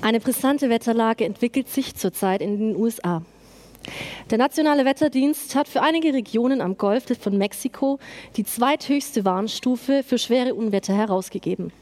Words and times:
Eine 0.00 0.20
brisante 0.20 0.70
Wetterlage 0.70 1.24
entwickelt 1.24 1.68
sich 1.68 1.96
zurzeit 1.96 2.40
in 2.40 2.58
den 2.58 2.76
USA. 2.76 3.22
Der 4.30 4.38
Nationale 4.38 4.84
Wetterdienst 4.84 5.54
hat 5.54 5.66
für 5.66 5.82
einige 5.82 6.12
Regionen 6.12 6.60
am 6.60 6.76
Golf 6.76 7.04
von 7.20 7.36
Mexiko 7.36 7.98
die 8.36 8.44
zweithöchste 8.44 9.24
Warnstufe 9.24 10.02
für 10.02 10.18
schwere 10.18 10.54
Unwetter 10.54 10.94
herausgegeben. 10.94 11.72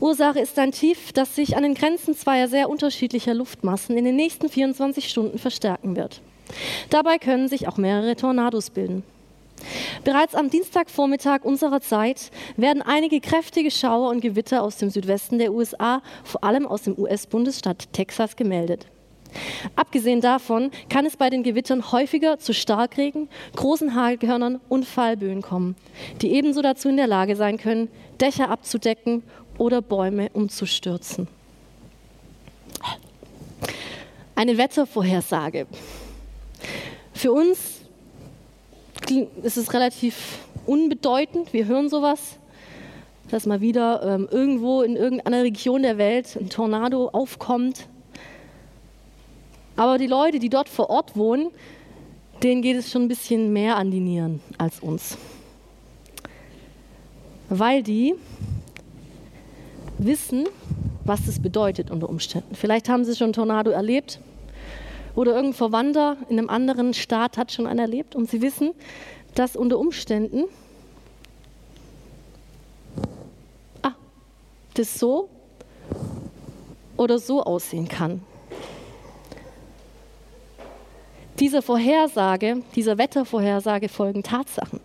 Ursache 0.00 0.40
ist 0.40 0.58
ein 0.58 0.72
Tief, 0.72 1.12
das 1.12 1.36
sich 1.36 1.56
an 1.56 1.62
den 1.62 1.74
Grenzen 1.74 2.16
zweier 2.16 2.48
sehr 2.48 2.68
unterschiedlicher 2.68 3.34
Luftmassen 3.34 3.96
in 3.96 4.04
den 4.04 4.16
nächsten 4.16 4.48
24 4.48 5.08
Stunden 5.08 5.38
verstärken 5.38 5.96
wird. 5.96 6.20
Dabei 6.90 7.18
können 7.18 7.48
sich 7.48 7.68
auch 7.68 7.76
mehrere 7.76 8.16
Tornados 8.16 8.70
bilden. 8.70 9.02
Bereits 10.04 10.34
am 10.34 10.50
Dienstagvormittag 10.50 11.44
unserer 11.44 11.80
Zeit 11.80 12.30
werden 12.56 12.82
einige 12.82 13.20
kräftige 13.20 13.70
Schauer 13.70 14.10
und 14.10 14.20
Gewitter 14.20 14.62
aus 14.62 14.76
dem 14.76 14.90
Südwesten 14.90 15.38
der 15.38 15.52
USA, 15.52 16.02
vor 16.24 16.44
allem 16.44 16.66
aus 16.66 16.82
dem 16.82 16.98
US-Bundesstaat 16.98 17.92
Texas, 17.92 18.36
gemeldet. 18.36 18.86
Abgesehen 19.74 20.20
davon 20.20 20.70
kann 20.88 21.06
es 21.06 21.16
bei 21.16 21.30
den 21.30 21.42
Gewittern 21.42 21.92
häufiger 21.92 22.38
zu 22.38 22.54
Starkregen, 22.54 23.28
großen 23.54 23.94
Hagelkörnern 23.94 24.60
und 24.68 24.86
Fallböen 24.86 25.42
kommen, 25.42 25.76
die 26.22 26.32
ebenso 26.32 26.62
dazu 26.62 26.88
in 26.88 26.96
der 26.96 27.06
Lage 27.06 27.36
sein 27.36 27.58
können, 27.58 27.88
Dächer 28.20 28.50
abzudecken 28.50 29.22
oder 29.58 29.82
Bäume 29.82 30.30
umzustürzen. 30.32 31.28
Eine 34.34 34.58
Wettervorhersage. 34.58 35.66
Für 37.14 37.32
uns 37.32 37.75
ist 39.10 39.56
es 39.56 39.72
relativ 39.72 40.38
unbedeutend. 40.66 41.52
Wir 41.52 41.66
hören 41.66 41.88
sowas, 41.88 42.38
dass 43.30 43.46
mal 43.46 43.60
wieder 43.60 44.02
ähm, 44.02 44.28
irgendwo 44.30 44.82
in 44.82 44.96
irgendeiner 44.96 45.42
Region 45.42 45.82
der 45.82 45.98
Welt 45.98 46.36
ein 46.36 46.48
Tornado 46.48 47.08
aufkommt. 47.08 47.88
Aber 49.76 49.98
die 49.98 50.06
Leute, 50.06 50.38
die 50.38 50.48
dort 50.48 50.68
vor 50.68 50.90
Ort 50.90 51.16
wohnen, 51.16 51.50
denen 52.42 52.62
geht 52.62 52.76
es 52.76 52.90
schon 52.90 53.02
ein 53.02 53.08
bisschen 53.08 53.52
mehr 53.52 53.76
an 53.76 53.90
die 53.90 54.00
Nieren 54.00 54.40
als 54.58 54.80
uns. 54.80 55.16
Weil 57.48 57.82
die 57.82 58.14
wissen, 59.98 60.46
was 61.04 61.24
das 61.26 61.40
bedeutet 61.40 61.90
unter 61.90 62.08
Umständen. 62.08 62.54
Vielleicht 62.54 62.88
haben 62.88 63.04
sie 63.04 63.14
schon 63.14 63.26
einen 63.26 63.32
Tornado 63.34 63.70
erlebt 63.70 64.20
oder 65.16 65.34
irgendein 65.34 65.54
Verwandter 65.54 66.16
in 66.28 66.38
einem 66.38 66.50
anderen 66.50 66.94
Staat 66.94 67.36
hat 67.38 67.50
schon 67.50 67.66
einen 67.66 67.80
erlebt 67.80 68.14
und 68.14 68.30
sie 68.30 68.42
wissen, 68.42 68.72
dass 69.34 69.56
unter 69.56 69.78
Umständen 69.78 70.44
ah, 73.82 73.94
das 74.74 74.98
so 74.98 75.28
oder 76.96 77.18
so 77.18 77.42
aussehen 77.42 77.88
kann. 77.88 78.22
Dieser 81.40 81.60
Vorhersage, 81.60 82.62
dieser 82.74 82.96
Wettervorhersage 82.96 83.88
folgen 83.88 84.22
Tatsachen 84.22 84.80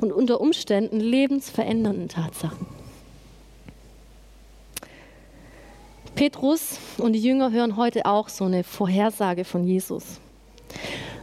und 0.00 0.12
unter 0.12 0.40
Umständen 0.40 1.00
lebensverändernden 1.00 2.08
Tatsachen. 2.08 2.66
Petrus 6.14 6.78
und 6.98 7.14
die 7.14 7.22
Jünger 7.22 7.52
hören 7.52 7.76
heute 7.76 8.04
auch 8.04 8.28
so 8.28 8.44
eine 8.44 8.64
Vorhersage 8.64 9.44
von 9.44 9.66
Jesus. 9.66 10.20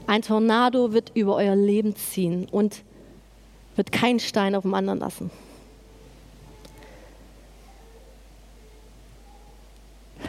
Ein 0.07 0.23
Tornado 0.23 0.93
wird 0.93 1.11
über 1.13 1.35
euer 1.35 1.55
Leben 1.55 1.95
ziehen 1.95 2.47
und 2.51 2.83
wird 3.75 3.91
keinen 3.91 4.19
Stein 4.19 4.55
auf 4.55 4.63
dem 4.63 4.73
anderen 4.73 4.99
lassen. 4.99 5.29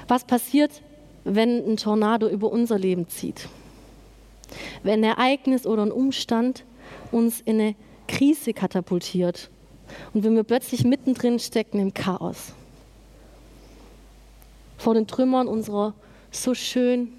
Was 0.08 0.25
passiert, 0.25 0.83
wenn 1.25 1.64
ein 1.66 1.77
Tornado 1.78 2.28
über 2.28 2.53
unser 2.53 2.78
Leben 2.78 3.08
zieht? 3.08 3.48
Wenn 4.83 5.00
ein 5.00 5.05
Ereignis 5.05 5.66
oder 5.66 5.83
ein 5.83 5.92
Umstand 5.92 6.64
uns 7.12 7.41
in 7.41 7.60
eine 7.60 7.75
Krise 8.09 8.53
katapultiert 8.53 9.50
und 10.12 10.22
wenn 10.22 10.34
wir 10.34 10.44
plötzlich 10.44 10.84
mittendrin 10.84 11.38
stecken 11.38 11.78
im 11.78 11.94
Chaos 11.94 12.53
vor 14.80 14.94
den 14.94 15.06
Trümmern 15.06 15.46
unserer 15.46 15.94
so 16.30 16.54
schön 16.54 17.12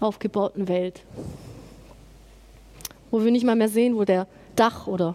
aufgebauten 0.00 0.68
Welt. 0.68 1.02
Wo 3.10 3.24
wir 3.24 3.30
nicht 3.30 3.44
mal 3.44 3.56
mehr 3.56 3.68
sehen, 3.68 3.96
wo 3.96 4.04
der 4.04 4.26
Dach 4.54 4.86
oder 4.86 5.14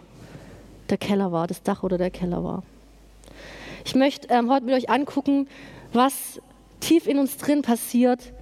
der 0.90 0.98
Keller 0.98 1.30
war, 1.30 1.46
das 1.46 1.62
Dach 1.62 1.82
oder 1.82 1.96
der 1.96 2.10
Keller 2.10 2.42
war. 2.42 2.62
Ich 3.84 3.94
möchte 3.94 4.28
ähm, 4.30 4.50
heute 4.50 4.66
mit 4.66 4.74
euch 4.74 4.90
angucken, 4.90 5.48
was 5.92 6.40
tief 6.80 7.06
in 7.06 7.18
uns 7.18 7.36
drin 7.36 7.62
passiert, 7.62 8.32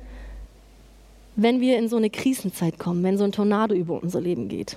wenn 1.36 1.60
wir 1.60 1.78
in 1.78 1.88
so 1.88 1.96
eine 1.96 2.10
Krisenzeit 2.10 2.78
kommen, 2.78 3.02
wenn 3.02 3.18
so 3.18 3.24
ein 3.24 3.32
Tornado 3.32 3.74
über 3.74 4.02
unser 4.02 4.20
Leben 4.20 4.48
geht. 4.48 4.76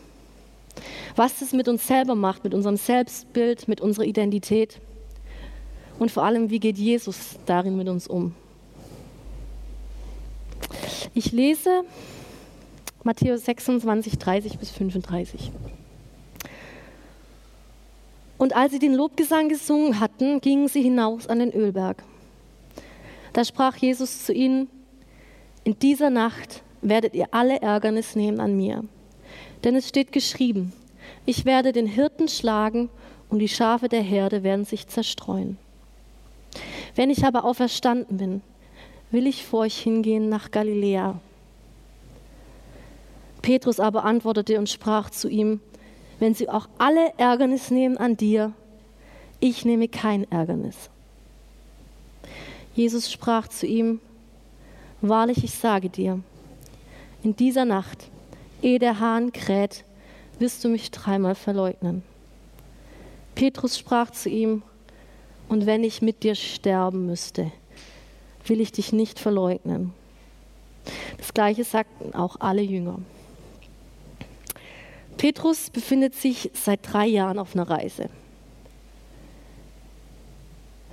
Was 1.16 1.40
das 1.40 1.54
mit 1.54 1.68
uns 1.68 1.88
selber 1.88 2.16
macht, 2.16 2.44
mit 2.44 2.54
unserem 2.54 2.78
Selbstbild, 2.78 3.68
mit 3.68 3.80
unserer 3.80 4.06
Identität. 4.06 4.80
Und 6.04 6.12
vor 6.12 6.26
allem, 6.26 6.50
wie 6.50 6.60
geht 6.60 6.78
Jesus 6.78 7.40
darin 7.46 7.78
mit 7.78 7.88
uns 7.88 8.10
um? 8.10 8.36
Ich 11.14 11.32
lese 11.32 11.86
Matthäus 13.06 13.46
26, 13.46 14.18
30 14.18 14.60
bis 14.60 14.70
35. 14.72 15.50
Und 18.38 18.54
als 18.54 18.74
sie 18.74 18.80
den 18.80 18.94
Lobgesang 18.94 19.48
gesungen 19.48 20.02
hatten, 20.02 20.42
gingen 20.42 20.68
sie 20.68 20.82
hinaus 20.82 21.28
an 21.28 21.40
den 21.40 21.54
Ölberg. 21.54 22.04
Da 23.32 23.46
sprach 23.46 23.78
Jesus 23.78 24.26
zu 24.26 24.34
ihnen, 24.34 24.68
in 25.64 25.80
dieser 25.80 26.10
Nacht 26.10 26.64
werdet 26.82 27.14
ihr 27.14 27.28
alle 27.32 27.62
Ärgernis 27.62 28.18
nehmen 28.18 28.42
an 28.42 28.58
mir. 28.58 28.84
Denn 29.64 29.78
es 29.78 29.88
steht 29.88 30.12
geschrieben, 30.12 30.74
ich 31.26 31.46
werde 31.46 31.72
den 31.72 31.88
Hirten 31.88 32.28
schlagen 32.28 32.90
und 33.30 33.40
die 33.40 33.48
Schafe 33.48 33.88
der 33.88 34.02
Herde 34.02 34.44
werden 34.44 34.66
sich 34.66 34.90
zerstreuen. 34.90 35.63
Wenn 36.96 37.10
ich 37.10 37.26
aber 37.26 37.44
auferstanden 37.44 38.18
bin, 38.18 38.42
will 39.12 39.28
ich 39.28 39.46
vor 39.46 39.62
euch 39.62 39.78
hingehen 39.78 40.30
nach 40.30 40.52
Galiläa. 40.52 41.20
Petrus 43.42 43.80
aber 43.80 44.06
antwortete 44.06 44.58
und 44.58 44.70
sprach 44.70 45.10
zu 45.10 45.28
ihm, 45.30 45.60
wenn 46.20 46.34
sie 46.34 46.50
auch 46.50 46.68
alle 46.78 47.14
Ärgernis 47.18 47.72
nehmen 47.72 47.98
an 47.98 48.16
dir, 48.16 48.54
ich 49.40 49.66
nehme 49.66 49.88
kein 49.88 50.32
Ärgernis. 50.32 50.90
Jesus 52.76 53.12
sprach 53.12 53.48
zu 53.48 53.68
ihm, 53.68 54.00
Wahrlich, 55.02 55.44
ich 55.44 55.54
sage 55.54 55.90
dir, 55.90 56.22
in 57.24 57.36
dieser 57.36 57.66
Nacht, 57.66 58.10
ehe 58.62 58.80
der 58.80 59.02
Hahn 59.02 59.34
kräht, 59.34 59.84
wirst 60.40 60.64
du 60.64 60.70
mich 60.70 60.92
dreimal 60.92 61.36
verleugnen. 61.36 62.04
Petrus 63.36 63.78
sprach 63.78 64.12
zu 64.12 64.30
ihm, 64.30 64.64
und 65.54 65.68
wenn 65.68 65.84
ich 65.84 66.02
mit 66.02 66.24
dir 66.24 66.34
sterben 66.34 67.06
müsste, 67.06 67.52
will 68.48 68.60
ich 68.60 68.72
dich 68.72 68.92
nicht 68.92 69.20
verleugnen. 69.20 69.94
Das 71.20 71.32
gleiche 71.32 71.64
sagten 71.64 72.16
auch 72.16 72.38
alle 72.40 72.64
Jünger. 72.64 72.98
Petrus 75.16 75.70
befindet 75.70 76.16
sich 76.16 76.50
seit 76.56 76.80
drei 76.92 77.06
Jahren 77.06 77.38
auf 77.38 77.56
einer 77.56 77.70
Reise. 77.70 78.10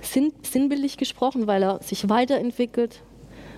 Sinn, 0.01 0.31
sinnbildlich 0.43 0.97
gesprochen, 0.97 1.47
weil 1.47 1.63
er 1.63 1.81
sich 1.81 2.07
weiterentwickelt, 2.07 3.01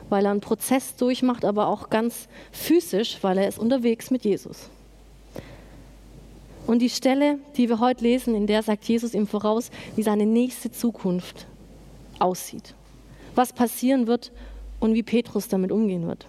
weil 0.08 0.24
er 0.24 0.32
einen 0.32 0.40
Prozess 0.40 0.96
durchmacht, 0.96 1.44
aber 1.44 1.68
auch 1.68 1.90
ganz 1.90 2.30
physisch, 2.54 3.18
weil 3.22 3.40
er 3.40 3.50
ist 3.50 3.60
unterwegs 3.60 4.10
mit 4.10 4.24
Jesus. 4.24 4.70
Und 6.66 6.80
die 6.80 6.90
Stelle, 6.90 7.40
die 7.58 7.68
wir 7.68 7.80
heute 7.80 8.04
lesen, 8.04 8.36
in 8.36 8.48
der 8.48 8.64
sagt 8.64 8.86
Jesus 8.86 9.14
ihm 9.14 9.28
voraus, 9.28 9.70
wie 9.96 10.04
seine 10.04 10.26
nächste 10.26 10.72
Zukunft 10.72 11.46
aussieht. 12.20 12.74
Was 13.36 13.52
passieren 13.52 14.08
wird 14.08 14.32
und 14.80 14.94
wie 14.94 15.04
Petrus 15.04 15.48
damit 15.48 15.72
umgehen 15.72 16.08
wird. 16.08 16.26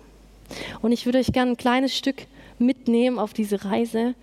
Und 0.82 0.92
ich 0.92 1.06
würde 1.06 1.18
euch 1.18 1.32
gerne 1.32 1.52
ein 1.52 1.56
kleines 1.56 1.96
Stück 1.96 2.26
mitnehmen 2.58 3.18
auf 3.18 3.32
diese 3.32 3.64
Reise, 3.64 4.14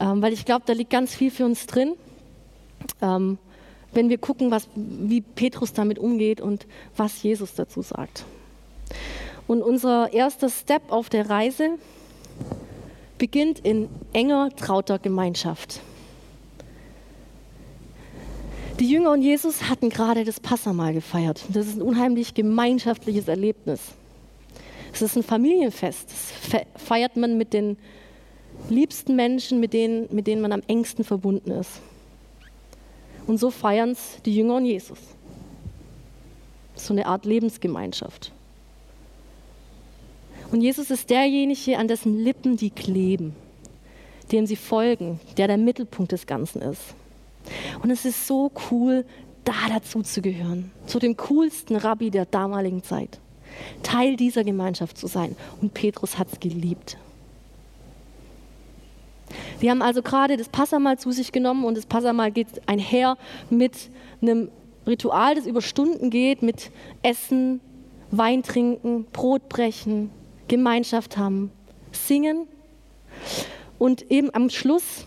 ähm, 0.00 0.22
weil 0.22 0.32
ich 0.32 0.44
glaube, 0.44 0.64
da 0.66 0.72
liegt 0.72 0.90
ganz 0.90 1.14
viel 1.14 1.30
für 1.30 1.44
uns 1.44 1.66
drin, 1.66 1.94
ähm, 3.00 3.38
wenn 3.92 4.08
wir 4.08 4.18
gucken, 4.18 4.50
was, 4.50 4.68
wie 4.74 5.20
Petrus 5.20 5.72
damit 5.72 5.98
umgeht 5.98 6.40
und 6.40 6.66
was 6.96 7.22
Jesus 7.22 7.54
dazu 7.54 7.82
sagt. 7.82 8.24
Und 9.46 9.62
unser 9.62 10.12
erster 10.12 10.48
Step 10.48 10.90
auf 10.90 11.08
der 11.08 11.30
Reise 11.30 11.70
beginnt 13.18 13.58
in 13.60 13.88
enger, 14.12 14.50
trauter 14.56 14.98
Gemeinschaft. 14.98 15.80
Die 18.78 18.88
Jünger 18.90 19.12
und 19.12 19.22
Jesus 19.22 19.70
hatten 19.70 19.88
gerade 19.88 20.24
das 20.24 20.38
Passamal 20.38 20.92
gefeiert. 20.92 21.42
Das 21.48 21.66
ist 21.66 21.76
ein 21.76 21.82
unheimlich 21.82 22.34
gemeinschaftliches 22.34 23.26
Erlebnis. 23.26 23.80
Es 24.92 25.00
ist 25.00 25.16
ein 25.16 25.22
Familienfest. 25.22 26.08
Das 26.10 26.62
feiert 26.76 27.16
man 27.16 27.38
mit 27.38 27.52
den 27.52 27.78
liebsten 28.68 29.16
Menschen, 29.16 29.60
mit 29.60 29.72
denen, 29.72 30.08
mit 30.14 30.26
denen 30.26 30.42
man 30.42 30.52
am 30.52 30.62
engsten 30.66 31.04
verbunden 31.04 31.50
ist. 31.52 31.80
Und 33.26 33.38
so 33.38 33.50
feiern 33.50 33.90
es 33.90 34.22
die 34.24 34.36
Jünger 34.36 34.56
und 34.56 34.66
Jesus. 34.66 34.98
so 36.74 36.92
eine 36.92 37.06
Art 37.06 37.24
Lebensgemeinschaft. 37.24 38.32
Und 40.50 40.60
Jesus 40.60 40.90
ist 40.90 41.10
derjenige, 41.10 41.78
an 41.78 41.88
dessen 41.88 42.18
Lippen 42.18 42.56
die 42.56 42.70
kleben, 42.70 43.34
dem 44.32 44.46
sie 44.46 44.56
folgen, 44.56 45.20
der 45.36 45.48
der 45.48 45.58
Mittelpunkt 45.58 46.12
des 46.12 46.26
Ganzen 46.26 46.62
ist. 46.62 46.94
Und 47.82 47.90
es 47.90 48.04
ist 48.04 48.26
so 48.26 48.50
cool, 48.70 49.04
da 49.44 49.54
dazu 49.68 50.02
zu 50.02 50.20
gehören, 50.22 50.72
zu 50.86 50.98
dem 50.98 51.16
coolsten 51.16 51.76
Rabbi 51.76 52.10
der 52.10 52.26
damaligen 52.26 52.82
Zeit, 52.82 53.20
Teil 53.82 54.16
dieser 54.16 54.44
Gemeinschaft 54.44 54.98
zu 54.98 55.06
sein. 55.06 55.36
Und 55.60 55.72
Petrus 55.72 56.18
hat 56.18 56.32
es 56.32 56.40
geliebt. 56.40 56.98
Wir 59.58 59.70
haben 59.70 59.82
also 59.82 60.02
gerade 60.02 60.36
das 60.36 60.48
Passamal 60.48 60.98
zu 60.98 61.10
sich 61.10 61.32
genommen 61.32 61.64
und 61.64 61.76
das 61.76 61.86
Passamal 61.86 62.30
geht 62.30 62.46
einher 62.66 63.16
mit 63.50 63.90
einem 64.22 64.50
Ritual, 64.86 65.34
das 65.34 65.46
über 65.46 65.62
Stunden 65.62 66.10
geht, 66.10 66.42
mit 66.42 66.70
Essen, 67.02 67.60
Wein 68.10 68.42
trinken, 68.42 69.04
Brot 69.12 69.48
brechen, 69.48 70.10
Gemeinschaft 70.48 71.16
haben, 71.16 71.50
singen. 71.92 72.46
Und 73.78 74.10
eben 74.10 74.34
am 74.34 74.50
Schluss 74.50 75.06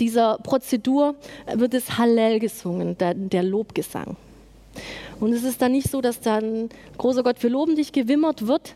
dieser 0.00 0.38
Prozedur 0.38 1.14
wird 1.54 1.74
das 1.74 1.98
Hallel 1.98 2.38
gesungen, 2.38 2.96
der, 2.98 3.14
der 3.14 3.42
Lobgesang. 3.42 4.16
Und 5.20 5.32
es 5.32 5.44
ist 5.44 5.62
dann 5.62 5.72
nicht 5.72 5.90
so, 5.90 6.00
dass 6.00 6.20
dann, 6.20 6.70
großer 6.98 7.22
Gott, 7.22 7.42
wir 7.42 7.50
loben 7.50 7.76
dich, 7.76 7.92
gewimmert 7.92 8.46
wird, 8.46 8.74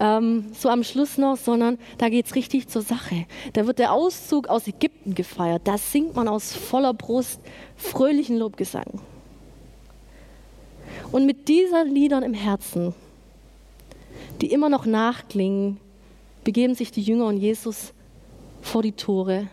ähm, 0.00 0.46
so 0.52 0.68
am 0.68 0.84
Schluss 0.84 1.16
noch, 1.16 1.36
sondern 1.36 1.78
da 1.96 2.08
geht 2.08 2.26
es 2.26 2.34
richtig 2.34 2.68
zur 2.68 2.82
Sache. 2.82 3.26
Da 3.52 3.66
wird 3.66 3.78
der 3.78 3.92
Auszug 3.92 4.48
aus 4.48 4.66
Ägypten 4.66 5.14
gefeiert. 5.14 5.62
Da 5.64 5.78
singt 5.78 6.14
man 6.14 6.28
aus 6.28 6.52
voller 6.52 6.92
Brust 6.92 7.40
fröhlichen 7.76 8.36
Lobgesang. 8.36 9.00
Und 11.10 11.24
mit 11.24 11.48
diesen 11.48 11.94
Liedern 11.94 12.22
im 12.22 12.34
Herzen, 12.34 12.94
die 14.40 14.52
immer 14.52 14.68
noch 14.68 14.86
nachklingen, 14.86 15.78
begeben 16.44 16.74
sich 16.74 16.90
die 16.90 17.02
Jünger 17.02 17.26
und 17.26 17.38
Jesus 17.38 17.92
vor 18.62 18.82
die 18.82 18.92
Tore 18.92 19.48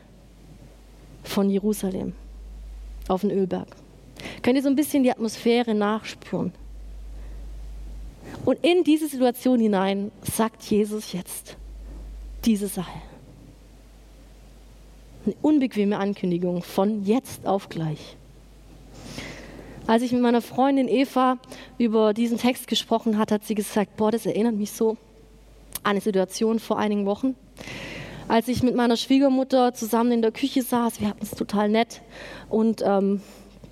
von 1.23 1.49
Jerusalem 1.49 2.13
auf 3.07 3.21
den 3.21 3.31
Ölberg. 3.31 3.67
Könnt 4.41 4.57
ihr 4.57 4.63
so 4.63 4.69
ein 4.69 4.75
bisschen 4.75 5.03
die 5.03 5.11
Atmosphäre 5.11 5.73
nachspüren? 5.73 6.53
Und 8.43 8.63
in 8.63 8.83
diese 8.83 9.07
Situation 9.07 9.59
hinein 9.59 10.11
sagt 10.21 10.63
Jesus 10.63 11.13
jetzt 11.13 11.57
diese 12.45 12.67
Sache. 12.67 13.01
Eine 15.25 15.35
unbequeme 15.41 15.97
Ankündigung 15.97 16.61
von 16.61 17.03
jetzt 17.03 17.47
auf 17.47 17.69
gleich. 17.69 18.17
Als 19.87 20.01
ich 20.01 20.11
mit 20.11 20.21
meiner 20.23 20.41
Freundin 20.41 20.87
Eva 20.87 21.37
über 21.77 22.15
diesen 22.15 22.39
Text 22.39 22.67
gesprochen 22.67 23.19
hat, 23.19 23.31
hat 23.31 23.43
sie 23.43 23.53
gesagt, 23.53 23.97
boah, 23.97 24.09
das 24.09 24.25
erinnert 24.25 24.55
mich 24.55 24.71
so 24.71 24.97
an 25.83 25.91
eine 25.91 26.01
Situation 26.01 26.57
vor 26.57 26.79
einigen 26.79 27.05
Wochen, 27.05 27.35
als 28.27 28.47
ich 28.47 28.63
mit 28.63 28.75
meiner 28.75 28.97
Schwiegermutter 28.97 29.75
zusammen 29.75 30.11
in 30.11 30.21
der 30.23 30.31
Küche 30.31 30.63
saß. 30.63 30.99
Wir 31.01 31.09
hatten 31.09 31.21
es 31.21 31.31
total 31.31 31.69
nett 31.69 32.01
und 32.49 32.81
ähm, 32.83 33.21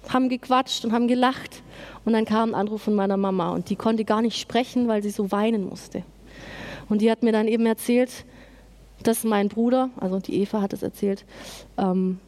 haben 0.08 0.30
gequatscht 0.30 0.86
und 0.86 0.92
haben 0.92 1.08
gelacht. 1.08 1.64
Und 2.06 2.14
dann 2.14 2.26
kam 2.26 2.50
ein 2.50 2.56
Anruf 2.56 2.84
von 2.84 2.94
meiner 2.94 3.18
Mama 3.18 3.50
und 3.50 3.72
die 3.72 3.76
konnte 3.76 4.06
gar 4.06 4.22
nicht 4.22 4.40
sprechen, 4.40 4.88
weil 4.88 5.02
sie 5.02 5.10
so 5.10 5.32
weinen 5.32 5.68
musste. 5.68 6.04
Und 6.90 7.02
die 7.02 7.10
hat 7.10 7.24
mir 7.24 7.32
dann 7.32 7.48
eben 7.48 7.66
erzählt, 7.66 8.12
dass 9.02 9.24
mein 9.24 9.50
Bruder, 9.50 9.90
also 9.98 10.20
die 10.20 10.42
Eva 10.42 10.62
hat 10.62 10.74
es 10.74 10.84
erzählt, 10.84 11.26
ähm, 11.80 12.20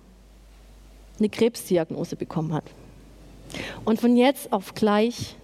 eine 1.20 1.30
Krebsdiagnose 1.30 2.16
bekommen 2.16 2.52
hat. 2.52 2.64
Und 3.86 4.00
von 4.00 4.16
jetzt 4.18 4.52
auf 4.52 4.74
gleich 4.74 5.36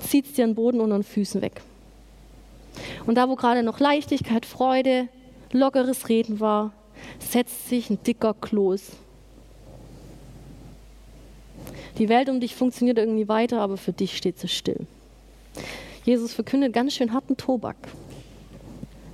zieht 0.00 0.26
es 0.26 0.32
dir 0.32 0.46
den 0.46 0.54
Boden 0.54 0.80
unter 0.80 0.98
den 0.98 1.04
Füßen 1.04 1.42
weg. 1.42 1.62
Und 3.06 3.16
da, 3.16 3.28
wo 3.28 3.36
gerade 3.36 3.62
noch 3.62 3.80
Leichtigkeit, 3.80 4.44
Freude, 4.44 5.08
lockeres 5.52 6.08
Reden 6.08 6.40
war, 6.40 6.72
setzt 7.18 7.68
sich 7.68 7.90
ein 7.90 8.02
dicker 8.02 8.34
Kloß. 8.34 8.92
Die 11.98 12.08
Welt 12.08 12.28
um 12.28 12.40
dich 12.40 12.54
funktioniert 12.54 12.98
irgendwie 12.98 13.28
weiter, 13.28 13.60
aber 13.60 13.76
für 13.76 13.92
dich 13.92 14.16
steht 14.16 14.38
sie 14.38 14.48
still. 14.48 14.86
Jesus 16.04 16.34
verkündet 16.34 16.72
ganz 16.72 16.94
schön 16.94 17.12
harten 17.12 17.36
Tobak 17.36 17.76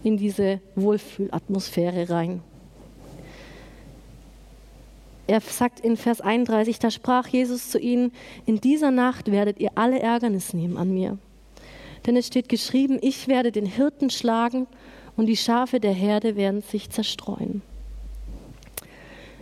in 0.02 0.16
diese 0.16 0.60
Wohlfühlatmosphäre 0.74 2.10
rein. 2.10 2.42
Er 5.32 5.40
sagt 5.40 5.80
in 5.80 5.96
Vers 5.96 6.20
31, 6.20 6.78
da 6.78 6.90
sprach 6.90 7.26
Jesus 7.26 7.70
zu 7.70 7.78
ihnen, 7.78 8.12
in 8.44 8.60
dieser 8.60 8.90
Nacht 8.90 9.32
werdet 9.32 9.58
ihr 9.60 9.70
alle 9.76 9.98
Ärgernis 9.98 10.52
nehmen 10.52 10.76
an 10.76 10.92
mir. 10.92 11.16
Denn 12.04 12.16
es 12.16 12.26
steht 12.26 12.50
geschrieben, 12.50 12.98
ich 13.00 13.28
werde 13.28 13.50
den 13.50 13.64
Hirten 13.64 14.10
schlagen 14.10 14.66
und 15.16 15.24
die 15.24 15.38
Schafe 15.38 15.80
der 15.80 15.94
Herde 15.94 16.36
werden 16.36 16.60
sich 16.60 16.90
zerstreuen. 16.90 17.62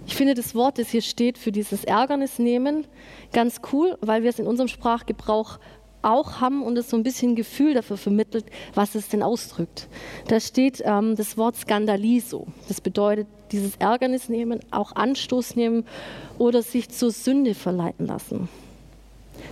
Ich 0.06 0.14
finde 0.14 0.34
das 0.34 0.54
Wort, 0.54 0.78
das 0.78 0.90
hier 0.90 1.02
steht 1.02 1.38
für 1.38 1.50
dieses 1.50 1.82
Ärgernis 1.82 2.38
nehmen, 2.38 2.86
ganz 3.32 3.60
cool, 3.72 3.98
weil 4.00 4.22
wir 4.22 4.30
es 4.30 4.38
in 4.38 4.46
unserem 4.46 4.68
Sprachgebrauch 4.68 5.58
auch 6.02 6.40
haben 6.40 6.62
und 6.62 6.76
es 6.78 6.90
so 6.90 6.96
ein 6.96 7.02
bisschen 7.02 7.36
Gefühl 7.36 7.74
dafür 7.74 7.96
vermittelt, 7.96 8.44
was 8.74 8.94
es 8.94 9.08
denn 9.08 9.22
ausdrückt. 9.22 9.88
Da 10.28 10.40
steht 10.40 10.82
ähm, 10.84 11.16
das 11.16 11.36
Wort 11.36 11.56
Skandaliso. 11.56 12.46
Das 12.68 12.80
bedeutet 12.80 13.26
dieses 13.52 13.76
Ärgernis 13.76 14.28
nehmen, 14.28 14.60
auch 14.70 14.92
Anstoß 14.92 15.56
nehmen 15.56 15.84
oder 16.38 16.62
sich 16.62 16.88
zur 16.88 17.10
Sünde 17.10 17.54
verleiten 17.54 18.06
lassen. 18.06 18.48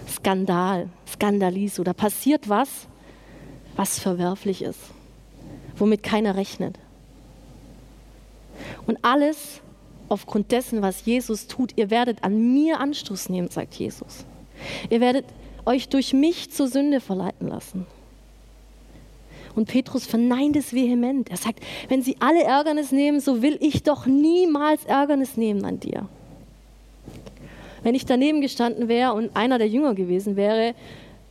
Skandal, 0.09 0.89
Skandaliso. 1.07 1.83
Da 1.85 1.93
passiert 1.93 2.49
was, 2.49 2.87
was 3.77 3.99
verwerflich 3.99 4.63
ist 4.63 4.79
womit 5.81 6.03
keiner 6.03 6.37
rechnet. 6.37 6.79
Und 8.87 8.99
alles 9.03 9.61
aufgrund 10.09 10.53
dessen, 10.53 10.83
was 10.83 11.05
Jesus 11.05 11.47
tut, 11.47 11.73
ihr 11.77 11.91
werdet 11.91 12.25
an 12.25 12.55
mir 12.55 12.81
Anstoß 12.81 13.29
nehmen, 13.29 13.49
sagt 13.49 13.75
Jesus. 13.75 14.25
Ihr 14.91 15.01
werdet 15.01 15.25
euch 15.69 15.89
durch 15.89 16.13
mich 16.13 16.51
zur 16.51 16.67
Sünde 16.67 17.01
verleiten 17.01 17.49
lassen. 17.49 17.87
Und 19.55 19.67
Petrus 19.67 20.07
verneint 20.07 20.57
es 20.57 20.73
vehement. 20.73 21.31
Er 21.31 21.37
sagt, 21.37 21.61
wenn 21.89 22.03
sie 22.03 22.17
alle 22.21 22.43
Ärgernis 22.43 22.93
nehmen, 22.93 23.21
so 23.21 23.43
will 23.43 23.59
ich 23.61 23.83
doch 23.83 24.07
niemals 24.07 24.85
Ärgernis 24.85 25.37
nehmen 25.37 25.65
an 25.65 25.81
dir. 25.81 26.09
Wenn 27.83 27.95
ich 27.95 28.07
daneben 28.07 28.41
gestanden 28.41 28.89
wäre 28.89 29.13
und 29.13 29.37
einer 29.37 29.59
der 29.59 29.69
Jünger 29.69 29.95
gewesen 29.95 30.37
wäre, 30.37 30.75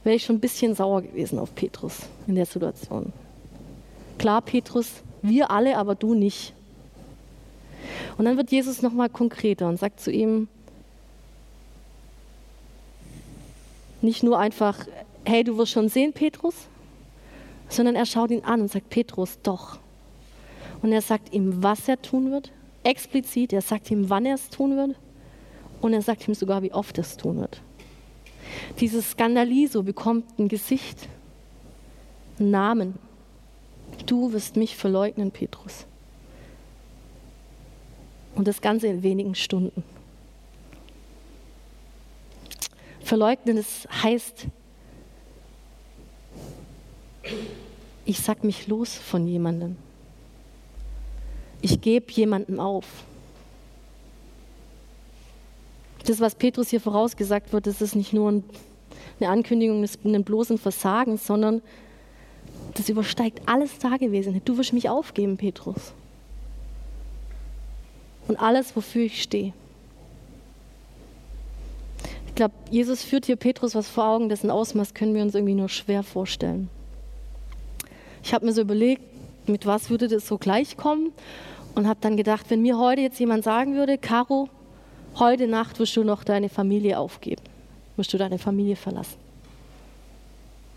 wäre 0.04 0.16
ich 0.16 0.26
schon 0.26 0.38
ein 0.38 0.42
bisschen 0.42 0.76
sauer 0.76 1.02
gewesen 1.02 1.40
auf 1.40 1.54
Petrus 1.56 2.02
in 2.28 2.36
der 2.36 2.46
Situation. 2.46 3.14
Klar, 4.18 4.42
Petrus, 4.42 5.04
wir 5.22 5.52
alle, 5.52 5.78
aber 5.78 5.96
du 5.96 6.14
nicht. 6.14 6.54
Und 8.18 8.26
dann 8.26 8.38
wird 8.38 8.52
Jesus 8.52 8.82
nochmal 8.82 9.10
konkreter 9.10 9.68
und 9.68 9.80
sagt 9.80 10.00
zu 10.00 10.12
ihm, 10.12 10.48
nicht 14.02 14.24
nur 14.24 14.40
einfach, 14.40 14.86
hey, 15.26 15.44
du 15.44 15.58
wirst 15.58 15.72
schon 15.72 15.90
sehen, 15.90 16.14
Petrus, 16.14 16.56
sondern 17.70 17.96
er 17.96 18.06
schaut 18.06 18.32
ihn 18.32 18.44
an 18.44 18.62
und 18.62 18.72
sagt, 18.72 18.90
Petrus, 18.90 19.40
doch. 19.44 19.80
Und 20.82 20.92
er 20.92 21.02
sagt 21.02 21.34
ihm, 21.34 21.64
was 21.64 21.88
er 21.88 22.02
tun 22.02 22.32
wird, 22.32 22.52
explizit, 22.84 23.54
er 23.54 23.62
sagt 23.62 23.92
ihm, 23.92 24.10
wann 24.10 24.26
er 24.26 24.36
es 24.36 24.50
tun 24.50 24.78
wird 24.78 24.96
und 25.82 25.94
er 25.94 26.02
sagt 26.02 26.28
ihm 26.28 26.34
sogar, 26.34 26.62
wie 26.62 26.74
oft 26.74 26.98
er 26.98 27.02
es 27.02 27.18
tun 27.18 27.40
wird. 27.40 27.62
Dieses 28.80 29.12
Skandaliso 29.12 29.84
bekommt 29.84 30.40
ein 30.40 30.48
Gesicht, 30.48 31.10
einen 32.40 32.52
Namen. 32.52 32.96
Du 34.06 34.32
wirst 34.32 34.56
mich 34.56 34.76
verleugnen, 34.76 35.32
Petrus. 35.32 35.86
Und 38.36 38.48
das 38.48 38.62
Ganze 38.62 38.88
in 38.88 39.04
wenigen 39.04 39.36
Stunden. 39.36 39.84
Verleugnen, 43.08 43.56
das 43.56 43.88
heißt, 44.04 44.48
ich 48.06 48.20
sag 48.20 48.44
mich 48.44 48.68
los 48.68 48.96
von 48.96 49.26
jemandem. 49.26 49.78
Ich 51.62 51.80
gebe 51.80 52.12
jemandem 52.12 52.60
auf. 52.60 52.86
Das, 56.06 56.20
was 56.20 56.36
Petrus 56.36 56.68
hier 56.70 56.82
vorausgesagt 56.82 57.54
wird, 57.54 57.68
das 57.68 57.82
ist 57.82 57.96
nicht 57.96 58.12
nur 58.12 58.44
eine 59.20 59.30
Ankündigung 59.30 59.82
des 59.82 59.98
bloßen 59.98 60.58
Versagens, 60.58 61.26
sondern 61.26 61.62
das 62.74 62.90
übersteigt 62.90 63.42
alles 63.46 63.80
Dagewesene. 63.80 64.42
Du 64.44 64.58
wirst 64.58 64.74
mich 64.74 64.90
aufgeben, 64.90 65.38
Petrus. 65.38 65.94
Und 68.28 68.36
alles, 68.36 68.76
wofür 68.76 69.04
ich 69.04 69.24
stehe. 69.24 69.54
Ich 72.38 72.40
glaube, 72.40 72.54
Jesus 72.70 73.02
führt 73.02 73.26
hier 73.26 73.36
Petrus 73.36 73.74
was 73.74 73.90
vor 73.90 74.10
Augen, 74.10 74.30
dessen 74.30 74.52
Ausmaß 74.52 74.94
können 74.94 75.16
wir 75.16 75.24
uns 75.24 75.34
irgendwie 75.34 75.56
nur 75.56 75.70
schwer 75.70 76.04
vorstellen. 76.04 76.70
Ich 78.22 78.32
habe 78.32 78.46
mir 78.46 78.54
so 78.54 78.62
überlegt, 78.62 79.02
mit 79.50 79.66
was 79.66 79.90
würde 79.90 80.08
das 80.08 80.28
so 80.28 80.38
gleich 80.38 80.78
kommen 80.78 81.14
und 81.74 81.88
habe 81.88 81.98
dann 82.00 82.16
gedacht, 82.16 82.46
wenn 82.50 82.62
mir 82.62 82.78
heute 82.78 83.02
jetzt 83.02 83.20
jemand 83.20 83.44
sagen 83.44 83.74
würde, 83.74 83.98
Caro, 83.98 84.50
heute 85.18 85.48
Nacht 85.48 85.80
wirst 85.80 85.98
du 85.98 86.04
noch 86.04 86.24
deine 86.24 86.48
Familie 86.48 87.00
aufgeben, 87.00 87.42
wirst 87.96 88.14
du 88.14 88.20
deine 88.20 88.38
Familie 88.38 88.76
verlassen. 88.76 89.18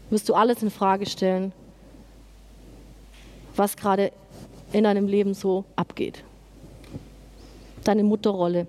wirst 0.08 0.30
du 0.30 0.32
alles 0.32 0.62
in 0.62 0.70
Frage 0.70 1.04
stellen, 1.04 1.52
was 3.54 3.76
gerade 3.76 4.12
in 4.72 4.84
deinem 4.84 5.06
Leben 5.06 5.34
so 5.34 5.66
abgeht. 5.76 6.24
Deine 7.84 8.02
Mutterrolle, 8.02 8.66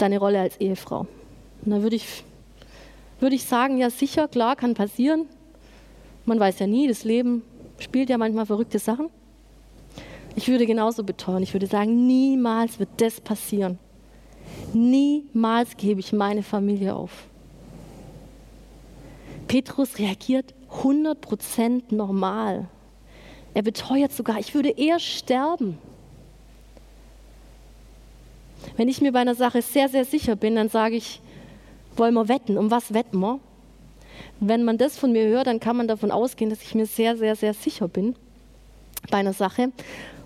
deine 0.00 0.18
Rolle 0.18 0.40
als 0.40 0.56
Ehefrau. 0.58 1.06
Und 1.64 1.70
da 1.70 1.82
würde 1.82 1.96
ich, 1.96 2.24
würde 3.20 3.36
ich 3.36 3.44
sagen, 3.44 3.78
ja 3.78 3.90
sicher, 3.90 4.28
klar, 4.28 4.56
kann 4.56 4.74
passieren. 4.74 5.26
Man 6.24 6.40
weiß 6.40 6.58
ja 6.58 6.66
nie, 6.66 6.88
das 6.88 7.04
Leben 7.04 7.42
spielt 7.78 8.10
ja 8.10 8.18
manchmal 8.18 8.46
verrückte 8.46 8.78
Sachen. 8.78 9.08
Ich 10.36 10.48
würde 10.48 10.66
genauso 10.66 11.02
beteuern, 11.02 11.42
ich 11.42 11.52
würde 11.52 11.66
sagen, 11.66 12.06
niemals 12.06 12.78
wird 12.78 12.90
das 12.98 13.20
passieren. 13.20 13.78
Niemals 14.72 15.76
gebe 15.76 16.00
ich 16.00 16.12
meine 16.12 16.42
Familie 16.42 16.94
auf. 16.94 17.10
Petrus 19.48 19.98
reagiert 19.98 20.54
100% 20.82 21.94
normal. 21.94 22.68
Er 23.52 23.62
beteuert 23.62 24.12
sogar, 24.12 24.38
ich 24.38 24.54
würde 24.54 24.70
eher 24.70 25.00
sterben. 25.00 25.78
Wenn 28.76 28.88
ich 28.88 29.00
mir 29.00 29.12
bei 29.12 29.20
einer 29.20 29.34
Sache 29.34 29.62
sehr, 29.62 29.88
sehr 29.88 30.04
sicher 30.04 30.36
bin, 30.36 30.56
dann 30.56 30.68
sage 30.68 30.96
ich, 30.96 31.20
wollen 31.96 32.14
wir 32.14 32.28
wetten? 32.28 32.58
Um 32.58 32.70
was 32.70 32.94
wetten 32.94 33.18
wir? 33.20 33.40
Wenn 34.40 34.64
man 34.64 34.78
das 34.78 34.98
von 34.98 35.12
mir 35.12 35.26
hört, 35.26 35.46
dann 35.46 35.60
kann 35.60 35.76
man 35.76 35.88
davon 35.88 36.10
ausgehen, 36.10 36.50
dass 36.50 36.62
ich 36.62 36.74
mir 36.74 36.86
sehr, 36.86 37.16
sehr, 37.16 37.36
sehr 37.36 37.54
sicher 37.54 37.88
bin 37.88 38.16
bei 39.10 39.18
einer 39.18 39.32
Sache. 39.32 39.72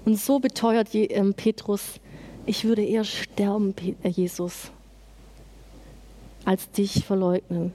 Und 0.05 0.19
so 0.19 0.39
beteuert 0.39 0.89
ähm, 0.95 1.35
Petrus, 1.35 2.01
ich 2.47 2.65
würde 2.65 2.85
eher 2.85 3.05
sterben, 3.05 3.75
äh, 4.03 4.09
Jesus, 4.09 4.71
als 6.45 6.71
dich 6.71 7.05
verleugnen. 7.05 7.73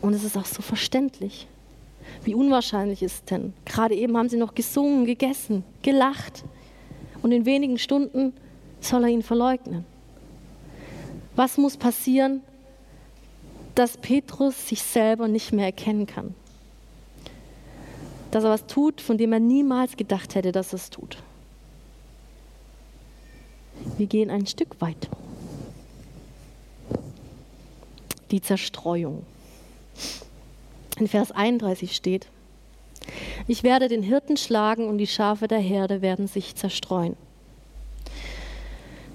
Und 0.00 0.14
es 0.14 0.24
ist 0.24 0.36
auch 0.36 0.46
so 0.46 0.62
verständlich. 0.62 1.46
Wie 2.24 2.34
unwahrscheinlich 2.34 3.02
ist 3.02 3.14
es 3.14 3.24
denn? 3.24 3.52
Gerade 3.64 3.94
eben 3.94 4.16
haben 4.16 4.28
sie 4.28 4.38
noch 4.38 4.54
gesungen, 4.54 5.04
gegessen, 5.04 5.64
gelacht. 5.82 6.44
Und 7.22 7.32
in 7.32 7.44
wenigen 7.44 7.78
Stunden 7.78 8.32
soll 8.80 9.04
er 9.04 9.10
ihn 9.10 9.22
verleugnen. 9.22 9.84
Was 11.36 11.58
muss 11.58 11.76
passieren, 11.76 12.42
dass 13.74 13.96
Petrus 13.96 14.68
sich 14.68 14.82
selber 14.82 15.28
nicht 15.28 15.52
mehr 15.52 15.66
erkennen 15.66 16.06
kann? 16.06 16.34
Dass 18.30 18.44
er 18.44 18.50
was 18.50 18.66
tut, 18.66 19.00
von 19.00 19.18
dem 19.18 19.32
er 19.32 19.40
niemals 19.40 19.96
gedacht 19.96 20.34
hätte, 20.34 20.52
dass 20.52 20.72
er 20.72 20.76
es 20.76 20.90
tut. 20.90 21.18
Wir 23.96 24.06
gehen 24.06 24.30
ein 24.30 24.46
Stück 24.46 24.80
weiter. 24.80 25.10
Die 28.30 28.40
Zerstreuung. 28.40 29.24
In 30.98 31.08
Vers 31.08 31.32
31 31.32 31.96
steht, 31.96 32.28
ich 33.46 33.62
werde 33.62 33.88
den 33.88 34.02
Hirten 34.02 34.36
schlagen 34.36 34.88
und 34.88 34.98
die 34.98 35.06
Schafe 35.06 35.48
der 35.48 35.58
Herde 35.58 36.02
werden 36.02 36.26
sich 36.26 36.54
zerstreuen. 36.54 37.16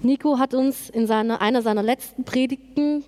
Nico 0.01 0.37
hat 0.37 0.53
uns 0.53 0.89
in 0.89 1.07
seiner, 1.07 1.41
einer 1.41 1.61
seiner 1.61 1.81
letzten 1.81 2.23
Predigten 2.23 3.03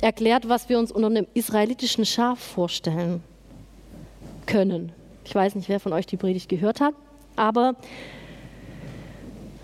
erklärt, 0.00 0.48
was 0.48 0.68
wir 0.68 0.78
uns 0.78 0.92
unter 0.92 1.06
einem 1.06 1.26
israelitischen 1.34 2.04
Schaf 2.04 2.38
vorstellen 2.38 3.22
können. 4.46 4.92
Ich 5.24 5.34
weiß 5.34 5.54
nicht, 5.54 5.68
wer 5.68 5.80
von 5.80 5.92
euch 5.92 6.06
die 6.06 6.18
Predigt 6.18 6.48
gehört 6.48 6.80
hat, 6.80 6.94
aber 7.36 7.76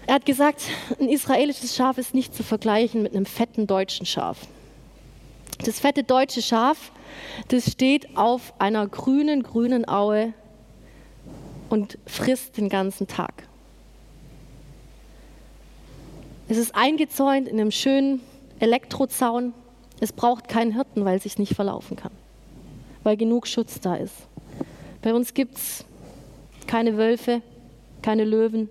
er 0.06 0.14
hat 0.14 0.26
gesagt, 0.26 0.62
ein 0.98 1.08
israelisches 1.08 1.76
Schaf 1.76 1.98
ist 1.98 2.14
nicht 2.14 2.34
zu 2.34 2.42
vergleichen 2.42 3.02
mit 3.02 3.14
einem 3.14 3.26
fetten 3.26 3.66
deutschen 3.66 4.06
Schaf. 4.06 4.38
Das 5.64 5.78
fette 5.78 6.02
deutsche 6.02 6.40
Schaf, 6.40 6.90
das 7.48 7.70
steht 7.70 8.16
auf 8.16 8.54
einer 8.58 8.86
grünen, 8.88 9.42
grünen 9.42 9.86
Aue 9.86 10.32
und 11.70 11.98
frisst 12.06 12.58
den 12.58 12.68
ganzen 12.68 13.06
Tag. 13.06 13.48
Es 16.48 16.58
ist 16.58 16.74
eingezäunt 16.74 17.48
in 17.48 17.58
einem 17.58 17.70
schönen 17.70 18.20
Elektrozaun. 18.58 19.54
Es 20.00 20.12
braucht 20.12 20.48
keinen 20.48 20.74
Hirten, 20.74 21.04
weil 21.04 21.16
es 21.16 21.22
sich 21.22 21.38
nicht 21.38 21.54
verlaufen 21.54 21.96
kann, 21.96 22.12
weil 23.02 23.16
genug 23.16 23.46
Schutz 23.46 23.80
da 23.80 23.94
ist. 23.96 24.14
Bei 25.00 25.14
uns 25.14 25.32
gibt 25.32 25.56
es 25.56 25.84
keine 26.66 26.96
Wölfe, 26.96 27.40
keine 28.02 28.24
Löwen. 28.24 28.68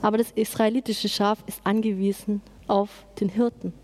Aber 0.00 0.16
das 0.16 0.30
israelitische 0.30 1.08
Schaf 1.08 1.38
ist 1.46 1.60
angewiesen 1.64 2.40
auf 2.66 2.88
den 3.20 3.28
Hirten 3.28 3.74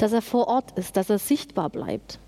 dass 0.00 0.12
er 0.12 0.22
vor 0.22 0.48
Ort 0.48 0.78
ist, 0.78 0.96
dass 0.96 1.10
er 1.10 1.18
sichtbar 1.18 1.68
bleibt, 1.68 2.18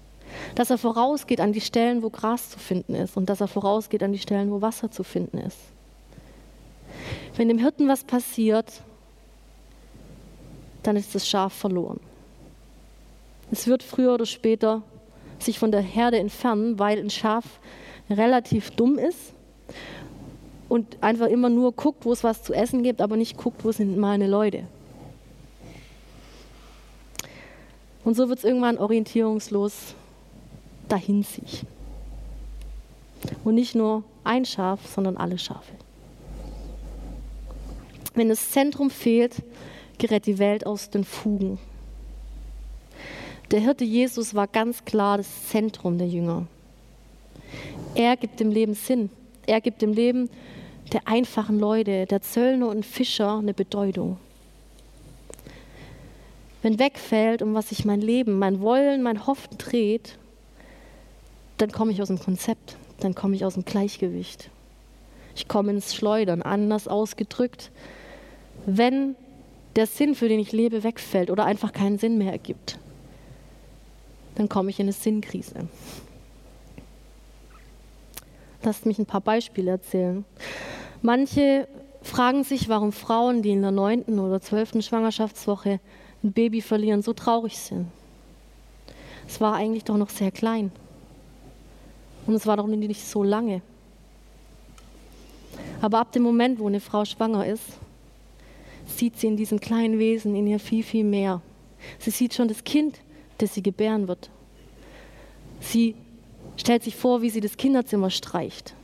dass 0.55 0.71
er 0.71 0.79
vorausgeht 0.79 1.41
an 1.41 1.53
die 1.53 1.61
Stellen, 1.61 2.03
wo 2.03 2.11
Gras 2.11 2.51
zu 2.51 2.59
finden 2.59 2.95
ist 2.95 3.17
und 3.17 3.29
dass 3.29 3.41
er 3.41 3.49
vorausgeht 3.49 4.03
an 4.03 4.13
die 4.13 4.19
Stellen, 4.19 4.51
wo 4.51 4.61
Wasser 4.61 4.91
zu 4.91 5.05
finden 5.05 5.39
ist. 5.39 5.59
Wenn 7.37 7.49
dem 7.49 7.59
Hirten 7.59 7.89
was 7.89 8.05
passiert, 8.05 8.83
dann 10.83 10.97
ist 10.97 11.15
das 11.15 11.29
Schaf 11.29 11.53
verloren. 11.53 12.01
Es 13.51 13.67
wird 13.67 13.83
früher 13.83 14.15
oder 14.15 14.27
später 14.27 14.83
sich 15.39 15.59
von 15.59 15.73
der 15.73 15.81
Herde 15.81 16.19
entfernen, 16.19 16.79
weil 16.79 16.99
ein 16.99 17.11
Schaf 17.11 17.45
relativ 18.09 18.71
dumm 18.71 18.99
ist 18.99 19.33
und 20.69 21.03
einfach 21.03 21.27
immer 21.27 21.49
nur 21.49 21.73
guckt, 21.73 22.05
wo 22.05 22.13
es 22.13 22.25
was 22.25 22.43
zu 22.43 22.55
essen 22.55 22.83
gibt, 22.83 23.01
aber 23.01 23.17
nicht 23.17 23.37
guckt, 23.37 23.65
wo 23.65 23.73
sind 23.73 23.99
meine 23.99 24.27
Leute. 24.27 24.65
Und 28.05 28.15
so 28.15 28.29
wird 28.29 28.39
es 28.39 28.45
irgendwann 28.45 28.79
orientierungslos 28.79 29.95
dahin 30.93 31.23
sich. 31.23 31.65
Und 33.45 33.55
nicht 33.55 33.75
nur 33.75 34.05
ein 34.25 34.45
Schaf, 34.45 34.81
sondern 34.87 35.17
alle 35.17 35.39
Schafe. 35.39 35.73
Wenn 38.15 38.29
das 38.29 38.51
Zentrum 38.51 38.91
fehlt, 38.91 39.43
gerät 39.99 40.27
die 40.27 40.39
Welt 40.39 40.67
aus 40.67 40.91
den 40.91 41.05
Fugen. 41.05 41.59
Der 43.51 43.61
Hirte 43.61 43.85
Jesus 43.85 44.35
war 44.35 44.47
ganz 44.47 44.85
klar 44.85 45.17
das 45.17 45.49
Zentrum 45.49 45.99
der 45.99 46.09
Jünger. 46.09 46.47
Er 47.95 48.17
gibt 48.17 48.41
dem 48.41 48.51
Leben 48.51 48.75
Sinn. 48.75 49.11
Er 49.47 49.61
gibt 49.61 49.83
dem 49.83 49.93
Leben 49.93 50.31
der 50.93 51.09
einfachen 51.09 51.59
Leute, 51.59 52.07
der 52.07 52.23
Zöllner 52.23 52.69
und 52.69 52.85
Fischer 52.85 53.39
eine 53.39 53.55
Bedeutung 53.55 54.19
wenn 56.63 56.79
wegfällt, 56.79 57.43
um 57.43 57.55
was 57.55 57.69
sich 57.69 57.85
mein 57.85 58.01
Leben, 58.01 58.39
mein 58.39 58.61
Wollen, 58.61 59.03
mein 59.03 59.27
Hoffen 59.27 59.59
dreht, 59.59 60.17
dann 61.59 61.73
komme 61.73 61.93
ich 61.93 62.03
aus 62.03 62.09
dem 62.09 62.19
Konzept, 62.19 62.77
dann 63.01 63.15
komme 63.15 63.37
ich 63.37 63.45
aus 63.45 63.55
dem 63.55 63.65
Gleichgewicht. 63.65 64.51
Ich 65.35 65.49
komme 65.49 65.73
ins 65.73 65.95
Schleudern, 65.95 66.43
anders 66.43 66.89
ausgedrückt. 66.89 67.71
Wenn 68.67 69.17
der 69.77 69.87
Sinn, 69.87 70.15
für 70.15 70.29
den 70.29 70.41
ich 70.41 70.53
lebe, 70.53 70.85
wegfällt 70.85 71.31
oder 71.31 71.45
einfach 71.45 71.73
keinen 71.73 71.99
Sinn 71.99 72.19
mehr 72.19 72.33
ergibt, 72.33 72.79
dann 74.35 74.49
komme 74.49 74.71
ich 74.71 74.79
in 74.79 74.85
eine 74.85 74.93
Sinnkrise. 74.93 75.69
Lasst 78.63 78.87
mich 78.87 78.99
ein 78.99 79.07
paar 79.07 79.21
Beispiele 79.21 79.71
erzählen. 79.71 80.25
Manche 81.01 81.67
fragen 82.03 82.45
sich, 82.45 82.69
warum 82.69 82.93
Frauen, 82.93 83.43
die 83.43 83.51
in 83.51 83.63
der 83.63 83.71
neunten 83.71 84.19
oder 84.19 84.41
zwölften 84.41 84.83
Schwangerschaftswoche 84.83 85.81
ein 86.23 86.33
Baby 86.33 86.61
verlieren, 86.61 87.03
so 87.03 87.13
traurig 87.13 87.59
sind. 87.59 87.89
Es 89.27 89.41
war 89.41 89.55
eigentlich 89.55 89.85
doch 89.85 89.97
noch 89.97 90.11
sehr 90.11 90.31
klein. 90.31 90.71
Und 92.27 92.35
es 92.35 92.47
war 92.47 92.57
doch 92.57 92.67
nicht 92.67 93.05
so 93.05 93.23
lange. 93.23 93.63
Aber 95.81 95.99
ab 95.99 96.13
dem 96.13 96.23
Moment, 96.23 96.59
wo 96.59 96.69
eine 96.69 96.81
Frau 96.81 97.05
schwanger 97.05 97.47
ist, 97.47 97.65
sieht 98.87 99.19
sie 99.19 99.27
in 99.27 99.37
diesen 99.37 99.61
kleinen 99.61 99.99
Wesen 99.99 100.35
in 100.35 100.47
ihr 100.47 100.61
viel, 100.61 100.83
viel 100.83 101.05
mehr. 101.05 101.41
Sie 101.99 102.11
sieht 102.11 102.35
schon 102.35 102.49
das 102.49 102.65
Kind, 102.65 103.01
das 103.39 103.55
sie 103.55 103.63
gebären 103.63 104.07
wird. 104.09 104.31
Sie 105.61 105.95
stellt 106.57 106.83
sich 106.85 106.97
vor, 106.97 107.23
wie 107.23 107.31
sie 107.31 107.41
das 107.41 107.57
Kinderzimmer 107.57 108.11
streicht 108.11 108.75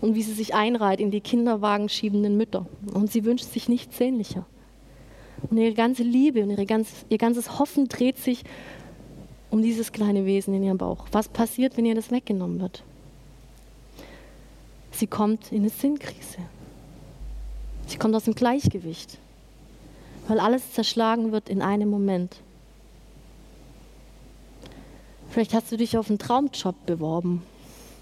und 0.00 0.14
wie 0.14 0.22
sie 0.22 0.32
sich 0.32 0.54
einreiht 0.54 1.00
in 1.00 1.10
die 1.10 1.20
Kinderwagen 1.20 1.88
schiebenden 1.88 2.36
Mütter. 2.36 2.66
Und 2.92 3.10
sie 3.10 3.24
wünscht 3.24 3.46
sich 3.46 3.68
nichts 3.68 3.96
sehnlicher. 3.96 4.46
Und 5.50 5.58
ihre 5.58 5.74
ganze 5.74 6.02
Liebe 6.02 6.42
und 6.42 6.50
ihre 6.50 6.66
ganz, 6.66 7.04
ihr 7.08 7.18
ganzes 7.18 7.58
Hoffen 7.58 7.88
dreht 7.88 8.18
sich 8.18 8.44
um 9.54 9.62
dieses 9.62 9.92
kleine 9.92 10.26
Wesen 10.26 10.52
in 10.52 10.64
ihrem 10.64 10.78
Bauch. 10.78 11.06
Was 11.12 11.28
passiert, 11.28 11.76
wenn 11.76 11.86
ihr 11.86 11.94
das 11.94 12.10
weggenommen 12.10 12.60
wird? 12.60 12.82
Sie 14.90 15.06
kommt 15.06 15.52
in 15.52 15.60
eine 15.60 15.70
Sinnkrise. 15.70 16.38
Sie 17.86 17.96
kommt 17.96 18.16
aus 18.16 18.24
dem 18.24 18.34
Gleichgewicht, 18.34 19.16
weil 20.26 20.40
alles 20.40 20.72
zerschlagen 20.72 21.30
wird 21.30 21.48
in 21.48 21.62
einem 21.62 21.88
Moment. 21.88 22.34
Vielleicht 25.30 25.54
hast 25.54 25.70
du 25.70 25.76
dich 25.76 25.96
auf 25.98 26.08
einen 26.08 26.18
Traumjob 26.18 26.74
beworben, 26.84 27.42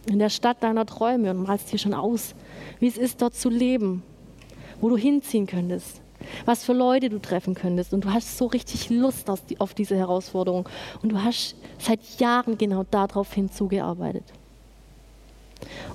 in 0.07 0.19
der 0.19 0.31
Stadt 0.31 0.63
deiner 0.63 0.87
Träume 0.87 1.33
und 1.33 1.43
malst 1.43 1.71
dir 1.71 1.79
schon 1.79 1.93
aus, 1.93 2.35
wie 2.81 2.89
es 2.89 2.97
ist, 2.97 3.21
dort 3.21 3.35
zu 3.35 3.51
leben, 3.51 4.03
wo 4.81 4.89
du 4.89 4.97
hinziehen 4.97 5.47
könntest 5.47 6.02
was 6.45 6.65
für 6.65 6.73
Leute 6.73 7.11
du 7.11 7.19
treffen 7.19 7.55
könntest. 7.55 7.93
Und 7.93 8.05
du 8.05 8.13
hast 8.13 8.39
so 8.39 8.47
richtig 8.47 8.91
Lust 8.91 9.29
auf 9.31 9.75
diese 9.75 9.97
Herausforderung. 9.97 10.69
Und 11.03 11.13
du 11.13 11.23
hast 11.23 11.55
seit 11.79 12.01
Jahren 12.19 12.59
genau 12.59 12.85
darauf 12.91 13.33
hinzugearbeitet. 13.33 14.25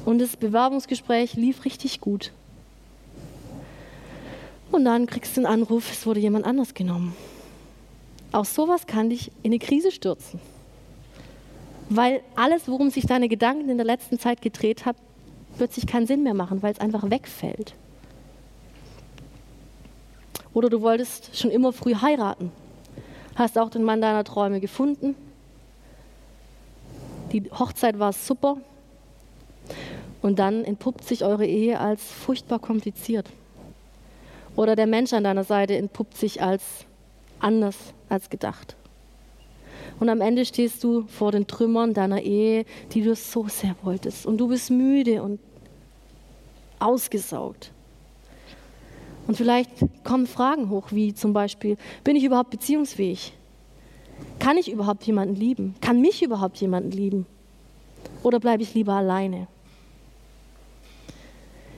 Und 0.05 0.19
das 0.19 0.37
Bewerbungsgespräch 0.37 1.33
lief 1.33 1.65
richtig 1.65 1.99
gut. 1.99 2.31
Und 4.71 4.85
dann 4.85 5.05
kriegst 5.07 5.37
du 5.37 5.41
einen 5.41 5.61
Anruf, 5.61 5.91
es 5.91 6.05
wurde 6.05 6.19
jemand 6.19 6.45
anders 6.45 6.73
genommen. 6.73 7.15
Auch 8.31 8.45
sowas 8.45 8.85
kann 8.85 9.09
dich 9.09 9.31
in 9.43 9.51
eine 9.51 9.59
Krise 9.59 9.91
stürzen. 9.91 10.39
Weil 11.89 12.21
alles, 12.35 12.67
worum 12.67 12.89
sich 12.89 13.05
deine 13.05 13.29
Gedanken 13.29 13.69
in 13.69 13.77
der 13.77 13.85
letzten 13.85 14.19
Zeit 14.19 14.41
gedreht 14.41 14.85
hat, 14.85 14.97
plötzlich 15.57 15.87
keinen 15.87 16.05
Sinn 16.05 16.23
mehr 16.23 16.33
machen, 16.33 16.61
weil 16.61 16.73
es 16.73 16.79
einfach 16.79 17.09
wegfällt. 17.09 17.73
Oder 20.57 20.71
du 20.71 20.81
wolltest 20.81 21.37
schon 21.37 21.51
immer 21.51 21.71
früh 21.71 21.93
heiraten, 21.93 22.51
hast 23.35 23.59
auch 23.59 23.69
den 23.69 23.83
Mann 23.83 24.01
deiner 24.01 24.23
Träume 24.23 24.59
gefunden. 24.59 25.13
Die 27.31 27.43
Hochzeit 27.51 27.99
war 27.99 28.11
super. 28.11 28.57
Und 30.23 30.39
dann 30.39 30.65
entpuppt 30.65 31.03
sich 31.03 31.23
eure 31.23 31.45
Ehe 31.45 31.79
als 31.79 32.01
furchtbar 32.01 32.57
kompliziert. 32.57 33.29
Oder 34.55 34.75
der 34.75 34.87
Mensch 34.87 35.13
an 35.13 35.25
deiner 35.25 35.43
Seite 35.43 35.77
entpuppt 35.77 36.17
sich 36.17 36.41
als 36.41 36.63
anders 37.39 37.77
als 38.09 38.31
gedacht. 38.31 38.75
Und 39.99 40.09
am 40.09 40.21
Ende 40.21 40.43
stehst 40.43 40.83
du 40.83 41.03
vor 41.03 41.31
den 41.31 41.45
Trümmern 41.45 41.93
deiner 41.93 42.21
Ehe, 42.23 42.65
die 42.93 43.03
du 43.03 43.13
so 43.13 43.47
sehr 43.47 43.75
wolltest. 43.83 44.25
Und 44.25 44.39
du 44.39 44.47
bist 44.47 44.71
müde 44.71 45.21
und 45.21 45.39
ausgesaugt. 46.79 47.73
Und 49.27 49.35
vielleicht 49.35 49.69
kommen 50.05 50.25
Fragen 50.25 50.69
hoch, 50.69 50.87
wie 50.91 51.13
zum 51.13 51.33
Beispiel, 51.33 51.77
bin 52.03 52.15
ich 52.15 52.23
überhaupt 52.23 52.49
beziehungsfähig? 52.49 53.33
Kann 54.39 54.57
ich 54.57 54.71
überhaupt 54.71 55.03
jemanden 55.03 55.35
lieben? 55.35 55.75
Kann 55.81 56.01
mich 56.01 56.23
überhaupt 56.23 56.57
jemanden 56.57 56.91
lieben? 56.91 57.25
Oder 58.23 58.39
bleibe 58.39 58.63
ich 58.63 58.73
lieber 58.73 58.93
alleine? 58.93 59.47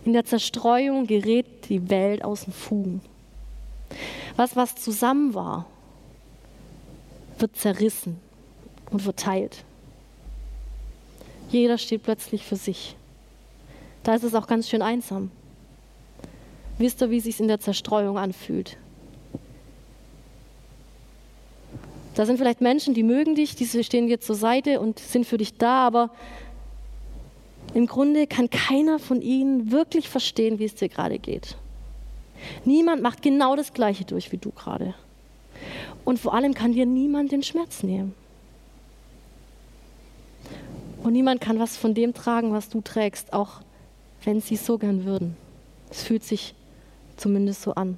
In 0.06 0.14
der 0.14 0.26
Zerstreuung 0.26 1.08
gerät 1.08 1.70
die 1.70 1.90
Welt 1.90 2.24
aus 2.24 2.46
den 2.46 2.54
Fugen. 2.54 3.02
Was, 4.36 4.56
was 4.56 4.76
zusammen 4.76 5.34
war, 5.34 5.66
wird 7.40 7.56
zerrissen 7.56 8.18
und 8.92 9.02
verteilt. 9.02 9.64
Jeder 11.50 11.78
steht 11.78 12.04
plötzlich 12.04 12.46
für 12.46 12.56
sich. 12.56 12.96
Da 14.04 14.14
ist 14.14 14.24
es 14.24 14.36
auch 14.36 14.48
ganz 14.48 14.70
schön 14.70 14.82
einsam. 14.82 15.32
Wisst 16.80 17.02
ihr, 17.02 17.12
wie 17.12 17.18
es 17.18 17.26
sich 17.26 17.40
in 17.40 17.50
der 17.50 17.60
Zerstreuung 17.60 18.18
anfühlt? 18.18 18.78
Da 22.16 22.26
sind 22.26 22.38
vielleicht 22.38 22.62
Menschen, 22.62 22.94
die 22.94 23.04
mögen 23.04 23.36
dich, 23.36 23.56
die 23.56 23.66
stehen 23.84 24.08
dir 24.08 24.20
zur 24.20 24.36
Seite 24.36 24.80
und 24.80 24.98
sind 24.98 25.26
für 25.26 25.38
dich 25.38 25.58
da, 25.58 25.86
aber 25.86 26.10
im 27.74 27.86
Grunde 27.86 28.28
kann 28.28 28.50
keiner 28.50 28.98
von 28.98 29.22
ihnen 29.22 29.72
wirklich 29.72 30.10
verstehen, 30.10 30.58
wie 30.58 30.66
es 30.66 30.76
dir 30.76 30.90
gerade 30.90 31.20
geht. 31.20 31.58
Niemand 32.64 33.02
macht 33.02 33.22
genau 33.22 33.58
das 33.58 33.74
Gleiche 33.74 34.06
durch 34.06 34.32
wie 34.32 34.38
du 34.38 34.52
gerade. 34.52 34.96
Und 36.06 36.18
vor 36.18 36.34
allem 36.34 36.54
kann 36.54 36.72
dir 36.72 36.86
niemand 36.86 37.34
den 37.34 37.44
Schmerz 37.44 37.84
nehmen. 37.84 38.16
Und 41.04 41.12
niemand 41.12 41.42
kann 41.42 41.60
was 41.60 41.76
von 41.76 41.94
dem 41.94 42.14
tragen, 42.14 42.54
was 42.54 42.70
du 42.70 42.82
trägst, 42.82 43.34
auch 43.34 43.62
wenn 44.24 44.40
sie 44.42 44.56
es 44.56 44.66
so 44.66 44.78
gern 44.78 45.06
würden. 45.06 45.36
Es 45.90 46.04
fühlt 46.04 46.24
sich 46.24 46.54
zumindest 47.20 47.62
so 47.62 47.74
an. 47.74 47.98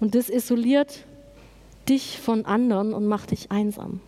Und 0.00 0.14
das 0.14 0.28
isoliert 0.28 1.04
dich 1.88 2.18
von 2.18 2.44
anderen 2.44 2.94
und 2.94 3.06
macht 3.06 3.30
dich 3.30 3.50
einsam. 3.50 4.00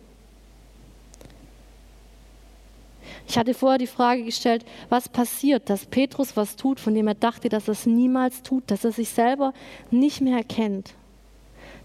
Ich 3.27 3.37
hatte 3.37 3.53
vorher 3.53 3.77
die 3.77 3.87
Frage 3.87 4.23
gestellt, 4.23 4.65
was 4.89 5.09
passiert, 5.09 5.69
dass 5.69 5.85
Petrus 5.85 6.35
was 6.35 6.55
tut, 6.55 6.79
von 6.79 6.93
dem 6.93 7.07
er 7.07 7.15
dachte, 7.15 7.49
dass 7.49 7.67
er 7.67 7.73
es 7.73 7.85
niemals 7.85 8.43
tut, 8.43 8.63
dass 8.67 8.83
er 8.83 8.91
sich 8.91 9.09
selber 9.09 9.53
nicht 9.91 10.21
mehr 10.21 10.37
erkennt, 10.37 10.93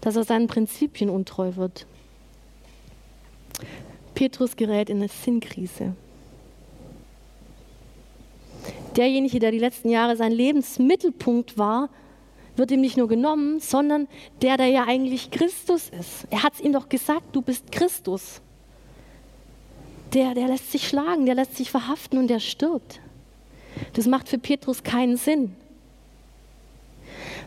dass 0.01 0.15
er 0.15 0.23
seinen 0.23 0.47
Prinzipien 0.47 1.09
untreu 1.09 1.55
wird. 1.55 1.85
Petrus 4.15 4.55
gerät 4.55 4.89
in 4.89 4.97
eine 4.97 5.07
Sinnkrise. 5.07 5.95
Derjenige, 8.95 9.39
der 9.39 9.51
die 9.51 9.59
letzten 9.59 9.89
Jahre 9.89 10.17
sein 10.17 10.31
Lebensmittelpunkt 10.31 11.57
war, 11.57 11.89
wird 12.59 12.71
ihm 12.71 12.81
nicht 12.81 12.97
nur 12.97 13.07
genommen, 13.07 13.59
sondern 13.59 14.07
der, 14.41 14.57
der 14.57 14.67
ja 14.67 14.85
eigentlich 14.85 15.31
Christus 15.31 15.89
ist. 15.89 16.27
Er 16.29 16.43
hat 16.43 16.53
es 16.53 16.61
ihm 16.61 16.73
doch 16.73 16.89
gesagt, 16.89 17.23
du 17.31 17.41
bist 17.41 17.71
Christus 17.71 18.41
der, 20.13 20.33
der 20.33 20.47
lässt 20.47 20.71
sich 20.71 20.87
schlagen, 20.87 21.25
der 21.25 21.35
lässt 21.35 21.55
sich 21.55 21.71
verhaften 21.71 22.17
und 22.17 22.27
der 22.27 22.39
stirbt. 22.39 22.99
Das 23.93 24.07
macht 24.07 24.29
für 24.29 24.37
Petrus 24.37 24.83
keinen 24.83 25.17
Sinn. 25.17 25.55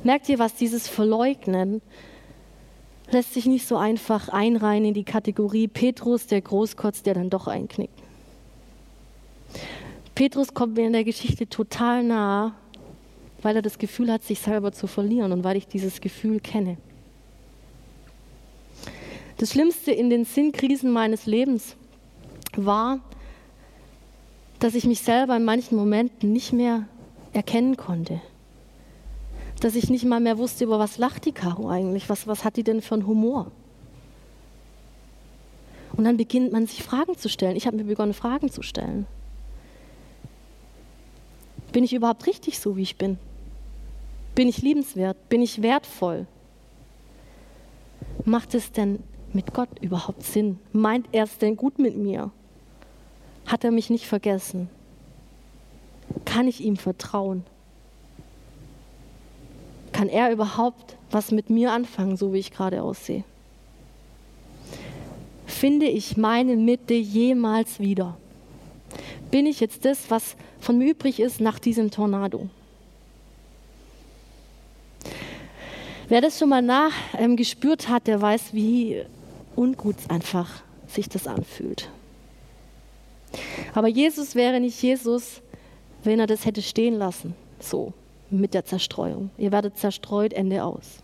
Merkt 0.03 0.29
ihr, 0.29 0.39
was 0.39 0.55
dieses 0.55 0.89
Verleugnen 0.89 1.83
lässt 3.11 3.35
sich 3.35 3.47
nicht 3.47 3.67
so 3.67 3.77
einfach 3.77 4.29
einreihen 4.29 4.85
in 4.85 4.95
die 4.95 5.05
Kategorie 5.05 5.69
Petrus, 5.69 6.27
der 6.27 6.41
Großkotz, 6.41 7.03
der 7.03 7.15
dann 7.15 7.31
doch 7.31 7.47
einknickt. 7.47 7.99
Petrus 10.15 10.55
kommt 10.55 10.77
mir 10.77 10.87
in 10.87 10.93
der 10.93 11.05
Geschichte 11.05 11.49
total 11.49 12.05
nah, 12.05 12.55
weil 13.43 13.57
er 13.57 13.63
das 13.63 13.79
Gefühl 13.79 14.11
hat, 14.11 14.23
sich 14.23 14.39
selber 14.39 14.73
zu 14.73 14.87
verlieren 14.87 15.33
und 15.33 15.45
weil 15.45 15.57
ich 15.57 15.67
dieses 15.67 16.01
Gefühl 16.01 16.41
kenne. 16.41 16.79
Das 19.39 19.51
Schlimmste 19.51 19.91
in 19.91 20.09
den 20.09 20.25
Sinnkrisen 20.25 20.93
meines 20.93 21.27
Lebens 21.27 21.77
war, 22.57 23.01
dass 24.61 24.77
ich 24.77 24.85
mich 24.85 25.01
selber 25.01 25.37
in 25.37 25.45
manchen 25.45 25.77
Momenten 25.77 26.33
nicht 26.33 26.53
mehr 26.53 26.87
erkennen 27.33 27.77
konnte. 27.77 28.21
Dass 29.61 29.75
ich 29.75 29.91
nicht 29.91 30.05
mal 30.05 30.21
mehr 30.21 30.39
wusste, 30.39 30.65
über 30.65 30.79
was 30.79 30.99
lacht 30.99 31.25
die 31.25 31.33
Caro 31.33 31.69
eigentlich, 31.69 32.09
was, 32.09 32.29
was 32.29 32.45
hat 32.45 32.57
die 32.57 32.63
denn 32.63 32.83
für 32.83 32.95
einen 32.95 33.07
Humor. 33.07 33.51
Und 35.97 36.05
dann 36.05 36.17
beginnt 36.17 36.53
man 36.53 36.67
sich 36.67 36.83
Fragen 36.83 37.19
zu 37.19 37.29
stellen. 37.29 37.57
Ich 37.57 37.67
habe 37.67 37.77
mir 37.77 37.85
begonnen, 37.85 38.15
Fragen 38.15 38.51
zu 38.51 38.63
stellen. 38.63 39.07
Bin 41.73 41.85
ich 41.85 41.93
überhaupt 41.93 42.27
richtig 42.27 42.59
so, 42.59 42.77
wie 42.77 42.83
ich 42.83 42.97
bin? 42.97 43.19
Bin 44.35 44.49
ich 44.49 44.63
liebenswert? 44.63 45.29
Bin 45.29 45.43
ich 45.43 45.63
wertvoll? 45.63 46.27
Macht 48.25 48.55
es 48.55 48.73
denn 48.73 49.03
mit 49.33 49.53
Gott 49.53 49.69
überhaupt 49.81 50.23
Sinn? 50.23 50.59
Meint 50.73 51.07
er 51.13 51.25
es 51.25 51.39
denn 51.39 51.57
gut 51.57 51.79
mit 51.79 51.97
mir? 51.97 52.31
Hat 53.47 53.65
er 53.65 53.71
mich 53.71 53.91
nicht 53.91 54.07
vergessen? 54.07 54.71
Kann 56.25 56.49
ich 56.49 56.63
ihm 56.63 56.77
vertrauen? 56.77 57.45
Kann 59.93 60.09
er 60.09 60.33
überhaupt 60.33 60.97
was 61.11 61.31
mit 61.31 61.51
mir 61.51 61.73
anfangen, 61.73 62.17
so 62.17 62.33
wie 62.33 62.39
ich 62.39 62.51
gerade 62.51 62.83
aussehe? 62.83 63.25
Finde 65.47 65.87
ich 65.87 66.17
meine 66.17 66.57
Mitte 66.57 66.95
jemals 66.95 67.79
wieder? 67.79 68.17
Bin 69.31 69.47
ich 69.47 69.61
jetzt 69.61 69.85
das, 69.85 70.11
was 70.11 70.37
von 70.61 70.79
mir 70.79 70.91
übrig 70.91 71.21
ist 71.21 71.41
nach 71.41 71.59
diesem 71.59 71.91
Tornado? 71.91 72.49
Wer 76.13 76.21
das 76.21 76.39
schon 76.39 76.51
mal 76.51 76.61
nachgespürt 76.61 77.85
ähm, 77.87 77.95
hat, 77.95 78.07
der 78.07 78.21
weiß, 78.21 78.53
wie 78.53 79.03
ungut 79.57 79.97
einfach 80.09 80.63
sich 80.87 81.09
das 81.09 81.27
anfühlt. 81.27 81.89
Aber 83.73 83.89
Jesus 83.89 84.35
wäre 84.35 84.61
nicht 84.61 84.83
Jesus, 84.83 85.41
wenn 86.05 86.21
er 86.21 86.27
das 86.27 86.45
hätte 86.45 86.61
stehen 86.61 86.99
lassen, 86.99 87.35
so 87.61 87.95
mit 88.29 88.53
der 88.53 88.67
Zerstreuung. 88.67 89.31
Ihr 89.39 89.53
werdet 89.53 89.79
zerstreut, 89.79 90.35
Ende 90.35 90.65
aus. 90.65 91.03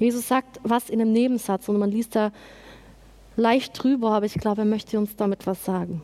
Jesus 0.00 0.26
sagt 0.26 0.58
was 0.64 0.90
in 0.90 1.00
einem 1.00 1.12
Nebensatz 1.12 1.68
und 1.68 1.78
man 1.78 1.92
liest 1.92 2.16
da 2.16 2.32
leicht 3.36 3.80
drüber, 3.80 4.10
aber 4.10 4.26
ich 4.26 4.34
glaube, 4.34 4.62
er 4.62 4.64
möchte 4.64 4.98
uns 4.98 5.14
damit 5.14 5.46
was 5.46 5.64
sagen. 5.64 6.02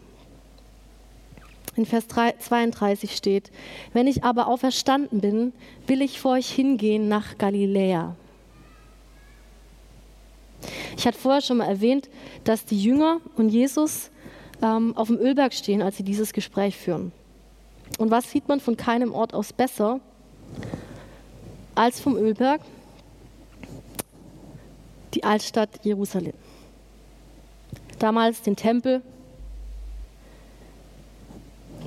In 1.75 1.87
Vers 1.87 2.07
32 2.09 3.17
steht, 3.17 3.51
wenn 3.95 4.07
ich 4.07 4.25
aber 4.25 4.47
auferstanden 4.47 5.21
bin, 5.21 5.53
will 5.87 6.03
ich 6.03 6.21
vor 6.21 6.33
euch 6.33 6.51
hingehen 6.51 7.09
nach 7.09 7.39
Galiläa. 7.39 8.15
Ich 10.97 11.07
hatte 11.07 11.19
vorher 11.19 11.41
schon 11.41 11.57
mal 11.57 11.69
erwähnt, 11.69 12.11
dass 12.45 12.65
die 12.65 12.81
Jünger 12.81 13.21
und 13.37 13.49
Jesus 13.49 14.11
ähm, 14.61 14.97
auf 14.97 15.09
dem 15.09 15.19
Ölberg 15.19 15.55
stehen, 15.55 15.83
als 15.83 15.97
sie 15.97 16.03
dieses 16.03 16.33
Gespräch 16.33 16.77
führen. 16.77 17.13
Und 17.99 18.11
was 18.11 18.31
sieht 18.31 18.49
man 18.49 18.61
von 18.61 18.77
keinem 18.77 19.13
Ort 19.13 19.35
aus 19.35 19.53
besser 19.53 20.01
als 21.75 22.01
vom 22.01 22.17
Ölberg? 22.17 22.61
Die 25.15 25.25
Altstadt 25.25 25.71
Jerusalem. 25.83 26.35
Damals 27.99 28.43
den 28.43 28.57
Tempel, 28.57 29.03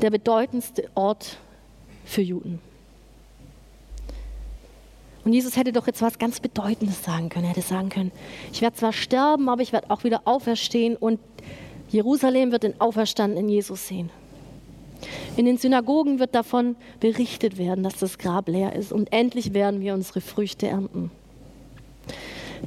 der 0.05 0.11
bedeutendste 0.11 0.87
Ort 0.93 1.39
für 2.05 2.21
Juden. 2.21 2.59
Und 5.23 5.33
Jesus 5.33 5.57
hätte 5.57 5.71
doch 5.71 5.87
jetzt 5.87 6.03
was 6.03 6.19
ganz 6.19 6.39
Bedeutendes 6.39 7.03
sagen 7.03 7.29
können. 7.29 7.45
Er 7.45 7.49
hätte 7.49 7.63
sagen 7.63 7.89
können, 7.89 8.11
ich 8.53 8.61
werde 8.61 8.75
zwar 8.75 8.93
sterben, 8.93 9.49
aber 9.49 9.63
ich 9.63 9.73
werde 9.73 9.89
auch 9.89 10.03
wieder 10.03 10.21
auferstehen 10.25 10.95
und 10.95 11.19
Jerusalem 11.89 12.51
wird 12.51 12.61
den 12.61 12.79
auferstandenen 12.79 13.49
Jesus 13.49 13.87
sehen. 13.87 14.11
In 15.37 15.45
den 15.45 15.57
Synagogen 15.57 16.19
wird 16.19 16.35
davon 16.35 16.75
berichtet 16.99 17.57
werden, 17.57 17.83
dass 17.83 17.95
das 17.95 18.19
Grab 18.19 18.47
leer 18.47 18.73
ist 18.73 18.91
und 18.91 19.11
endlich 19.11 19.55
werden 19.55 19.81
wir 19.81 19.95
unsere 19.95 20.21
Früchte 20.21 20.67
ernten. 20.67 21.09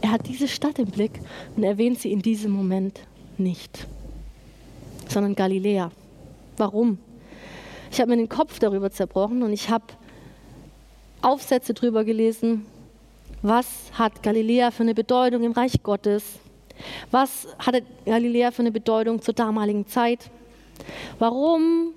Er 0.01 0.11
hat 0.11 0.27
diese 0.27 0.49
Stadt 0.49 0.81
im 0.81 0.87
Blick 0.87 1.21
und 1.55 1.63
erwähnt 1.63 2.01
sie 2.01 2.11
in 2.11 2.21
diesem 2.21 2.51
Moment 2.51 2.99
nicht, 3.37 3.87
sondern 5.09 5.37
Galiläa. 5.37 5.93
Warum? 6.57 6.99
Ich 7.91 8.01
habe 8.01 8.11
mir 8.11 8.17
den 8.17 8.29
Kopf 8.29 8.59
darüber 8.59 8.91
zerbrochen 8.91 9.43
und 9.43 9.53
ich 9.53 9.71
habe 9.71 9.85
Aufsätze 11.23 11.75
darüber 11.75 12.05
gelesen, 12.05 12.67
was 13.43 13.67
hat 13.93 14.23
Galiläa 14.23 14.71
für 14.71 14.83
eine 14.83 14.95
Bedeutung 14.95 15.43
im 15.43 15.53
Reich 15.53 15.83
Gottes? 15.83 16.25
Was 17.11 17.47
hatte 17.59 17.83
Galiläa 18.05 18.51
für 18.51 18.63
eine 18.63 18.73
Bedeutung 18.73 19.23
zur 19.23 19.35
damaligen 19.35 19.87
Zeit? 19.87 20.31
Warum 21.19 21.93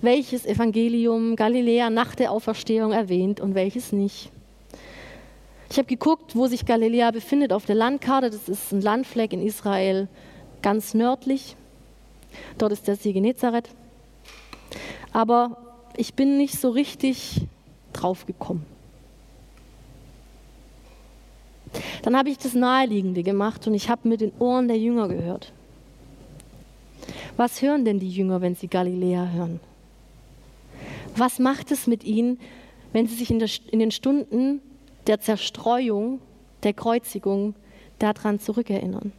welches 0.00 0.46
Evangelium 0.46 1.34
Galiläa 1.34 1.90
nach 1.90 2.14
der 2.14 2.30
Auferstehung 2.30 2.92
erwähnt 2.92 3.40
und 3.40 3.54
welches 3.54 3.92
nicht? 3.92 4.30
Ich 5.70 5.76
habe 5.76 5.86
geguckt, 5.86 6.34
wo 6.34 6.46
sich 6.46 6.64
Galiläa 6.64 7.10
befindet 7.10 7.52
auf 7.52 7.66
der 7.66 7.74
Landkarte. 7.74 8.30
Das 8.30 8.48
ist 8.48 8.72
ein 8.72 8.80
Landfleck 8.80 9.32
in 9.32 9.44
Israel 9.44 10.08
ganz 10.62 10.94
nördlich. 10.94 11.56
Dort 12.56 12.72
ist 12.72 12.86
der 12.86 12.96
See 12.96 13.12
Genezareth. 13.12 13.68
Aber 15.12 15.56
ich 15.96 16.14
bin 16.14 16.36
nicht 16.36 16.58
so 16.60 16.70
richtig 16.70 17.42
drauf 17.92 18.26
gekommen. 18.26 18.64
Dann 22.02 22.16
habe 22.16 22.30
ich 22.30 22.38
das 22.38 22.54
Naheliegende 22.54 23.22
gemacht 23.22 23.66
und 23.66 23.74
ich 23.74 23.90
habe 23.90 24.08
mit 24.08 24.20
den 24.20 24.32
Ohren 24.38 24.68
der 24.68 24.78
Jünger 24.78 25.08
gehört. 25.08 25.52
Was 27.36 27.62
hören 27.62 27.84
denn 27.84 27.98
die 27.98 28.10
Jünger, 28.10 28.40
wenn 28.40 28.54
sie 28.54 28.68
Galiläa 28.68 29.28
hören? 29.28 29.60
Was 31.16 31.38
macht 31.38 31.70
es 31.70 31.86
mit 31.86 32.04
ihnen, 32.04 32.38
wenn 32.92 33.06
sie 33.06 33.16
sich 33.16 33.30
in, 33.30 33.38
der, 33.38 33.48
in 33.70 33.78
den 33.78 33.90
Stunden 33.90 34.60
der 35.06 35.20
Zerstreuung, 35.20 36.20
der 36.62 36.74
Kreuzigung 36.74 37.54
daran 37.98 38.38
zurückerinnern. 38.38 39.12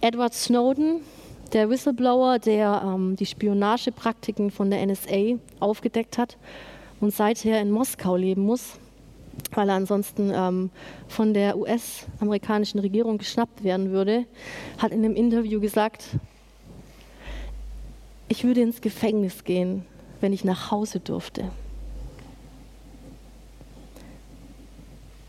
Edward 0.00 0.34
Snowden, 0.34 1.00
der 1.52 1.68
Whistleblower, 1.68 2.38
der 2.38 2.82
ähm, 2.84 3.16
die 3.16 3.26
Spionagepraktiken 3.26 4.50
von 4.50 4.70
der 4.70 4.84
NSA 4.86 5.38
aufgedeckt 5.58 6.18
hat 6.18 6.36
und 7.00 7.12
seither 7.14 7.60
in 7.60 7.70
Moskau 7.70 8.16
leben 8.16 8.42
muss, 8.42 8.78
weil 9.52 9.68
er 9.68 9.74
ansonsten 9.74 10.32
ähm, 10.34 10.70
von 11.08 11.34
der 11.34 11.56
US-amerikanischen 11.56 12.80
Regierung 12.80 13.18
geschnappt 13.18 13.64
werden 13.64 13.90
würde, 13.90 14.26
hat 14.78 14.92
in 14.92 15.04
einem 15.04 15.16
Interview 15.16 15.60
gesagt, 15.60 16.04
ich 18.28 18.44
würde 18.44 18.60
ins 18.60 18.80
Gefängnis 18.80 19.44
gehen, 19.44 19.84
wenn 20.20 20.32
ich 20.32 20.44
nach 20.44 20.70
Hause 20.70 21.00
durfte. 21.00 21.50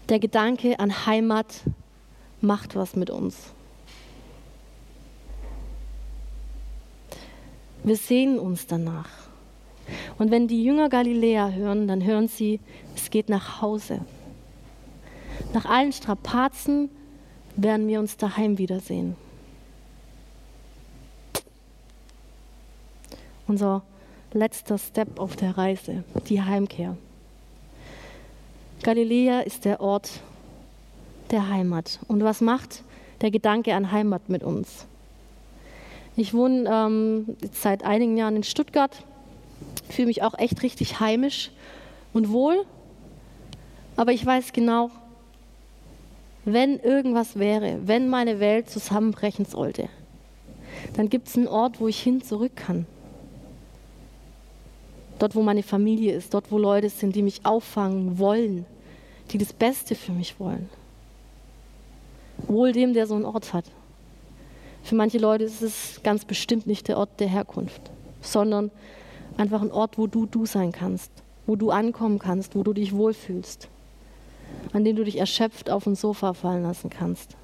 Der 0.09 0.19
Gedanke 0.19 0.79
an 0.79 1.05
Heimat 1.05 1.61
macht 2.41 2.75
was 2.75 2.95
mit 2.95 3.09
uns. 3.09 3.53
Wir 7.83 7.95
sehen 7.97 8.37
uns 8.37 8.67
danach. 8.67 9.09
Und 10.17 10.31
wenn 10.31 10.47
die 10.47 10.63
Jünger 10.63 10.89
Galiläa 10.89 11.49
hören, 11.49 11.87
dann 11.87 12.03
hören 12.03 12.27
sie, 12.27 12.59
es 12.95 13.09
geht 13.09 13.29
nach 13.29 13.61
Hause. 13.61 14.01
Nach 15.53 15.65
allen 15.65 15.91
Strapazen 15.91 16.89
werden 17.55 17.87
wir 17.87 17.99
uns 17.99 18.17
daheim 18.17 18.57
wiedersehen. 18.57 19.15
Unser 23.47 23.81
letzter 24.33 24.77
Step 24.77 25.19
auf 25.19 25.35
der 25.35 25.57
Reise, 25.57 26.03
die 26.29 26.41
Heimkehr. 26.41 26.95
Galiläa 28.83 29.41
ist 29.41 29.65
der 29.65 29.81
Ort 29.81 30.21
der 31.31 31.49
Heimat. 31.49 31.99
Und 32.07 32.23
was 32.23 32.41
macht 32.41 32.83
der 33.21 33.31
Gedanke 33.31 33.73
an 33.75 33.91
Heimat 33.91 34.29
mit 34.29 34.43
uns? 34.43 34.85
Ich 36.15 36.33
wohne 36.33 36.69
ähm, 36.69 37.37
seit 37.53 37.83
einigen 37.83 38.17
Jahren 38.17 38.35
in 38.35 38.43
Stuttgart, 38.43 39.03
fühle 39.89 40.07
mich 40.07 40.23
auch 40.23 40.37
echt 40.37 40.61
richtig 40.63 40.99
heimisch 40.99 41.51
und 42.13 42.31
wohl, 42.31 42.65
aber 43.95 44.11
ich 44.11 44.25
weiß 44.25 44.53
genau, 44.53 44.89
wenn 46.43 46.79
irgendwas 46.79 47.37
wäre, 47.37 47.79
wenn 47.85 48.09
meine 48.09 48.39
Welt 48.39 48.69
zusammenbrechen 48.69 49.45
sollte, 49.45 49.89
dann 50.95 51.09
gibt 51.09 51.27
es 51.27 51.37
einen 51.37 51.47
Ort, 51.47 51.79
wo 51.79 51.87
ich 51.87 52.01
hin 52.01 52.21
zurück 52.21 52.55
kann. 52.55 52.85
Dort, 55.19 55.35
wo 55.35 55.43
meine 55.43 55.61
Familie 55.61 56.15
ist, 56.15 56.33
dort, 56.33 56.51
wo 56.51 56.57
Leute 56.57 56.89
sind, 56.89 57.15
die 57.15 57.21
mich 57.21 57.45
auffangen 57.45 58.17
wollen, 58.17 58.65
die 59.29 59.37
das 59.37 59.53
Beste 59.53 59.93
für 59.93 60.11
mich 60.11 60.39
wollen. 60.39 60.67
Wohl 62.47 62.71
dem, 62.71 62.93
der 62.93 63.05
so 63.05 63.13
einen 63.13 63.25
Ort 63.25 63.53
hat. 63.53 63.65
Für 64.83 64.95
manche 64.95 65.17
Leute 65.17 65.43
ist 65.43 65.61
es 65.61 66.01
ganz 66.03 66.25
bestimmt 66.25 66.67
nicht 66.67 66.87
der 66.87 66.97
Ort 66.97 67.19
der 67.19 67.27
Herkunft, 67.27 67.81
sondern 68.21 68.71
einfach 69.37 69.61
ein 69.61 69.71
Ort, 69.71 69.97
wo 69.97 70.07
du 70.07 70.25
du 70.25 70.45
sein 70.45 70.71
kannst, 70.71 71.11
wo 71.45 71.55
du 71.55 71.71
ankommen 71.71 72.19
kannst, 72.19 72.55
wo 72.55 72.63
du 72.63 72.73
dich 72.73 72.93
wohlfühlst, 72.93 73.69
an 74.73 74.83
dem 74.83 74.95
du 74.95 75.03
dich 75.03 75.17
erschöpft 75.17 75.69
auf 75.69 75.85
ein 75.87 75.95
Sofa 75.95 76.33
fallen 76.33 76.63
lassen 76.63 76.89
kannst. 76.89 77.35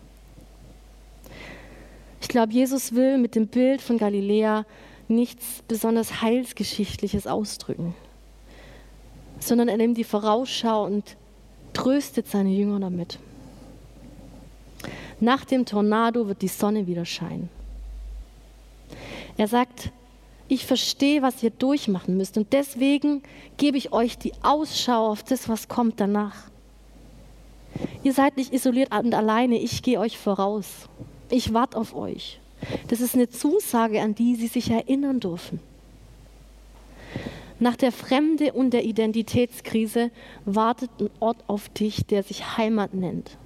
Ich 2.21 2.27
glaube, 2.27 2.51
Jesus 2.51 2.93
will 2.93 3.17
mit 3.17 3.35
dem 3.35 3.47
Bild 3.47 3.81
von 3.81 3.97
Galiläa 3.97 4.65
nichts 5.07 5.63
besonders 5.67 6.21
Heilsgeschichtliches 6.21 7.27
ausdrücken, 7.27 7.95
sondern 9.39 9.69
er 9.69 9.77
nimmt 9.77 9.97
die 9.97 10.03
Vorausschau 10.03 10.85
und 10.85 11.15
tröstet 11.73 12.27
seine 12.27 12.49
Jünger 12.49 12.79
damit. 12.79 13.19
Nach 15.19 15.45
dem 15.45 15.65
Tornado 15.65 16.27
wird 16.27 16.41
die 16.41 16.47
Sonne 16.47 16.87
wieder 16.87 17.05
scheinen. 17.05 17.49
Er 19.37 19.47
sagt, 19.47 19.91
ich 20.47 20.65
verstehe, 20.65 21.21
was 21.21 21.43
ihr 21.43 21.49
durchmachen 21.49 22.17
müsst 22.17 22.37
und 22.37 22.53
deswegen 22.53 23.23
gebe 23.57 23.77
ich 23.77 23.91
euch 23.91 24.17
die 24.17 24.33
Ausschau 24.43 25.07
auf 25.07 25.23
das, 25.23 25.49
was 25.49 25.67
kommt 25.67 25.99
danach. 25.99 26.49
Ihr 28.03 28.13
seid 28.13 28.37
nicht 28.37 28.53
isoliert 28.53 28.91
und 28.95 29.13
alleine, 29.13 29.59
ich 29.59 29.83
gehe 29.83 29.99
euch 29.99 30.17
voraus. 30.17 30.87
Ich 31.29 31.53
warte 31.53 31.77
auf 31.77 31.95
euch. 31.95 32.39
Das 32.87 33.01
ist 33.01 33.15
eine 33.15 33.29
Zusage, 33.29 34.01
an 34.01 34.15
die 34.15 34.35
sie 34.35 34.47
sich 34.47 34.71
erinnern 34.71 35.19
dürfen. 35.19 35.59
Nach 37.59 37.75
der 37.75 37.91
Fremde 37.91 38.53
und 38.53 38.71
der 38.71 38.85
Identitätskrise 38.85 40.11
wartet 40.45 40.91
ein 40.99 41.09
Ort 41.19 41.37
auf 41.47 41.69
dich, 41.69 42.05
der 42.05 42.23
sich 42.23 42.57
Heimat 42.57 42.93
nennt, 42.93 43.37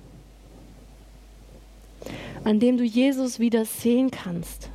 an 2.43 2.59
dem 2.59 2.77
du 2.77 2.83
Jesus 2.83 3.39
wieder 3.39 3.65
sehen 3.65 4.11
kannst, 4.11 4.69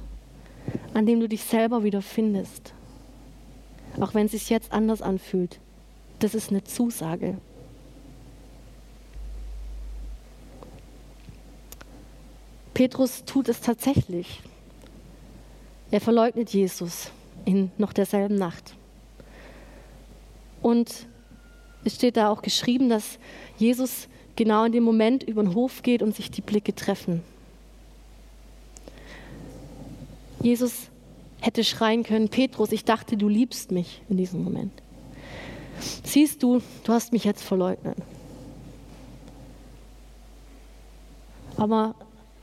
an 0.94 1.06
dem 1.06 1.20
du 1.20 1.28
dich 1.28 1.42
selber 1.42 1.82
wieder 1.82 2.02
findest, 2.02 2.72
auch 4.00 4.14
wenn 4.14 4.26
es 4.26 4.32
sich 4.32 4.50
jetzt 4.50 4.72
anders 4.72 5.02
anfühlt. 5.02 5.58
Das 6.18 6.34
ist 6.34 6.50
eine 6.50 6.64
Zusage. 6.64 7.38
Petrus 12.74 13.24
tut 13.24 13.48
es 13.48 13.60
tatsächlich. 13.60 14.42
Er 15.90 16.00
verleugnet 16.00 16.50
Jesus 16.50 17.10
in 17.44 17.70
noch 17.78 17.92
derselben 17.92 18.34
Nacht. 18.34 18.74
Und 20.60 21.06
es 21.84 21.94
steht 21.94 22.16
da 22.16 22.28
auch 22.28 22.42
geschrieben, 22.42 22.88
dass 22.88 23.18
Jesus 23.56 24.08
genau 24.36 24.64
in 24.64 24.72
dem 24.72 24.84
Moment 24.84 25.22
über 25.22 25.42
den 25.42 25.54
Hof 25.54 25.82
geht 25.82 26.02
und 26.02 26.14
sich 26.14 26.30
die 26.30 26.40
Blicke 26.40 26.74
treffen. 26.74 27.22
Jesus 30.42 30.88
hätte 31.40 31.64
schreien 31.64 32.02
können, 32.02 32.28
Petrus, 32.28 32.72
ich 32.72 32.84
dachte, 32.84 33.16
du 33.16 33.28
liebst 33.28 33.72
mich 33.72 34.02
in 34.08 34.16
diesem 34.16 34.42
Moment. 34.44 34.72
Siehst 36.04 36.42
du, 36.42 36.62
du 36.84 36.92
hast 36.92 37.12
mich 37.12 37.24
jetzt 37.24 37.42
verleugnet. 37.42 37.96
Aber 41.56 41.94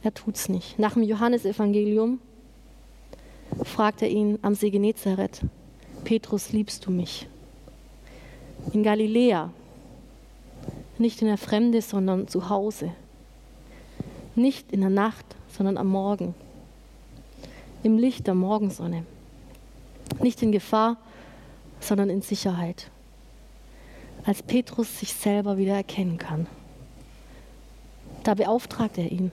er 0.01 0.13
tut 0.13 0.35
es 0.35 0.49
nicht. 0.49 0.77
Nach 0.79 0.93
dem 0.93 1.03
Johannesevangelium 1.03 2.19
fragt 3.63 4.01
er 4.01 4.09
ihn 4.09 4.39
am 4.41 4.55
See 4.55 4.69
Genezareth, 4.69 5.41
Petrus, 6.03 6.51
liebst 6.51 6.85
du 6.85 6.91
mich? 6.91 7.27
in 8.71 8.83
Galiläa, 8.83 9.51
nicht 11.03 11.21
in 11.21 11.27
der 11.27 11.37
Fremde, 11.37 11.81
sondern 11.81 12.27
zu 12.27 12.49
Hause, 12.49 12.91
nicht 14.35 14.71
in 14.71 14.81
der 14.81 14.89
Nacht, 14.89 15.25
sondern 15.49 15.77
am 15.77 15.87
Morgen, 15.87 16.33
im 17.83 17.97
Licht 17.99 18.25
der 18.25 18.33
Morgensonne, 18.33 19.05
nicht 20.21 20.41
in 20.41 20.51
Gefahr, 20.51 20.97
sondern 21.79 22.09
in 22.09 22.21
Sicherheit. 22.21 22.89
als 24.25 24.41
Petrus 24.41 24.99
sich 24.99 25.13
selber 25.13 25.57
wieder 25.57 25.75
erkennen 25.75 26.17
kann. 26.17 26.47
Da 28.23 28.33
beauftragt 28.33 28.97
er 28.97 29.11
ihn. 29.11 29.31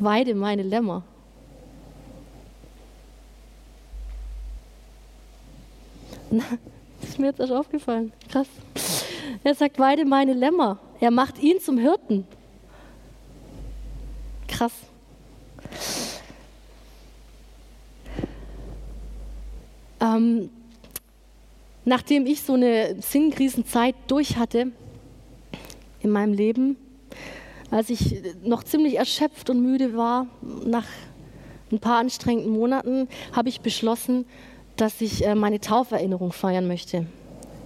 Weide 0.00 0.34
meine 0.34 0.64
Lämmer. 0.64 1.04
Na, 6.32 6.42
ist 7.02 7.18
mir 7.18 7.26
jetzt 7.26 7.40
erst 7.40 7.52
aufgefallen. 7.52 8.10
Krass. 8.30 8.46
Er 9.44 9.54
sagt, 9.54 9.78
weide 9.78 10.06
meine 10.06 10.32
Lämmer. 10.32 10.78
Er 10.98 11.10
macht 11.10 11.38
ihn 11.42 11.60
zum 11.60 11.76
Hirten. 11.76 12.26
Krass. 14.48 14.72
Ähm, 20.00 20.48
nachdem 21.84 22.24
ich 22.24 22.42
so 22.42 22.54
eine 22.54 22.96
Sinnkrisenzeit 23.02 23.94
durch 24.06 24.38
hatte 24.38 24.72
in 26.00 26.10
meinem 26.10 26.32
Leben, 26.32 26.76
als 27.70 27.90
ich 27.90 28.22
noch 28.42 28.64
ziemlich 28.64 28.96
erschöpft 28.96 29.50
und 29.50 29.60
müde 29.60 29.94
war, 29.94 30.26
nach 30.64 30.86
ein 31.70 31.78
paar 31.78 31.98
anstrengenden 31.98 32.52
Monaten, 32.52 33.06
habe 33.32 33.50
ich 33.50 33.60
beschlossen, 33.60 34.24
dass 34.76 35.00
ich 35.00 35.24
äh, 35.24 35.34
meine 35.34 35.60
Tauferinnerung 35.60 36.32
feiern 36.32 36.66
möchte. 36.66 37.06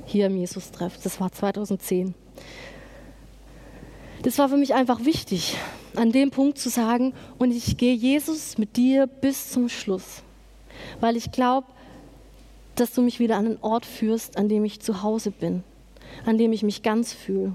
Hier 0.07 0.27
im 0.27 0.37
Jesus-Treff. 0.37 0.99
Das 1.03 1.21
war 1.21 1.33
2010. 1.33 2.15
Das 4.23 4.39
war 4.39 4.49
für 4.49 4.57
mich 4.57 4.75
einfach 4.75 5.05
wichtig, 5.05 5.57
an 5.95 6.13
dem 6.13 6.31
Punkt 6.31 6.59
zu 6.59 6.69
sagen, 6.69 7.15
und 7.39 7.53
ich 7.53 7.77
gehe 7.77 7.95
Jesus 7.95 8.59
mit 8.59 8.77
dir 8.77 9.07
bis 9.07 9.51
zum 9.51 9.69
Schluss. 9.69 10.23
Weil 11.01 11.17
ich 11.17 11.31
glaube, 11.31 11.67
dass 12.75 12.93
du 12.93 13.03
mich 13.03 13.19
wieder 13.21 13.37
an 13.37 13.47
einen 13.47 13.59
Ort 13.63 13.87
führst, 13.87 14.37
an 14.37 14.49
dem 14.49 14.65
ich 14.65 14.81
zu 14.81 15.03
Hause 15.03 15.31
bin, 15.31 15.65
an 16.25 16.39
dem 16.39 16.53
ich 16.53 16.63
mich 16.63 16.83
ganz 16.83 17.13
fühle, 17.13 17.53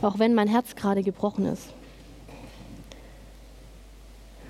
auch 0.00 0.18
wenn 0.18 0.34
mein 0.34 0.48
Herz 0.48 0.74
gerade 0.74 1.02
gebrochen 1.02 1.46
ist. 1.46 1.68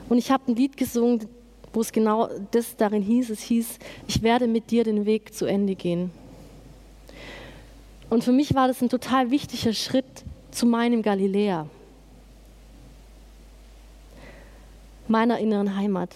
Und 0.08 0.18
ich 0.18 0.30
habe 0.30 0.52
ein 0.52 0.56
Lied 0.56 0.76
gesungen, 0.76 1.28
wo 1.74 1.80
es 1.80 1.92
genau 1.92 2.30
das 2.52 2.76
darin 2.76 3.02
hieß. 3.02 3.30
Es 3.30 3.42
hieß, 3.42 3.78
ich 4.08 4.22
werde 4.22 4.46
mit 4.46 4.70
dir 4.70 4.84
den 4.84 5.04
Weg 5.04 5.34
zu 5.34 5.44
Ende 5.44 5.74
gehen. 5.74 6.10
Und 8.08 8.24
für 8.24 8.32
mich 8.32 8.54
war 8.54 8.68
das 8.68 8.80
ein 8.80 8.88
total 8.88 9.30
wichtiger 9.30 9.72
Schritt 9.72 10.24
zu 10.50 10.66
meinem 10.66 11.02
Galiläa, 11.02 11.66
meiner 15.08 15.38
inneren 15.38 15.76
Heimat 15.76 16.10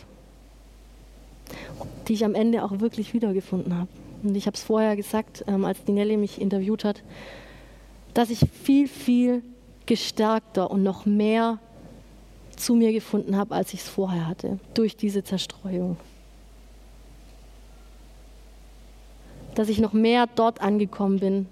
die 2.09 2.15
ich 2.15 2.25
am 2.25 2.35
Ende 2.35 2.65
auch 2.65 2.81
wirklich 2.81 3.15
wiedergefunden 3.15 3.77
habe. 3.77 3.89
Und 4.23 4.35
ich 4.35 4.47
habe 4.47 4.57
es 4.57 4.63
vorher 4.63 4.97
gesagt, 4.97 5.45
ähm, 5.47 5.65
als 5.65 5.85
die 5.85 5.93
Nelly 5.93 6.17
mich 6.17 6.41
interviewt 6.41 6.85
hat, 6.85 7.03
dass 8.15 8.31
ich 8.31 8.41
viel, 8.51 8.89
viel 8.89 9.43
gestärkter 9.87 10.71
und 10.71 10.83
noch 10.83 11.07
mehr 11.07 11.59
zu 12.59 12.75
mir 12.75 12.93
gefunden 12.93 13.37
habe, 13.37 13.55
als 13.55 13.73
ich 13.73 13.81
es 13.81 13.89
vorher 13.89 14.27
hatte, 14.27 14.59
durch 14.75 14.97
diese 14.97 15.25
Zerstreuung. 15.25 15.97
Dass 19.55 19.69
ich 19.69 19.79
noch 19.79 19.93
mehr 19.93 20.27
dort 20.27 20.61
angekommen 20.61 21.21
bin, 21.21 21.47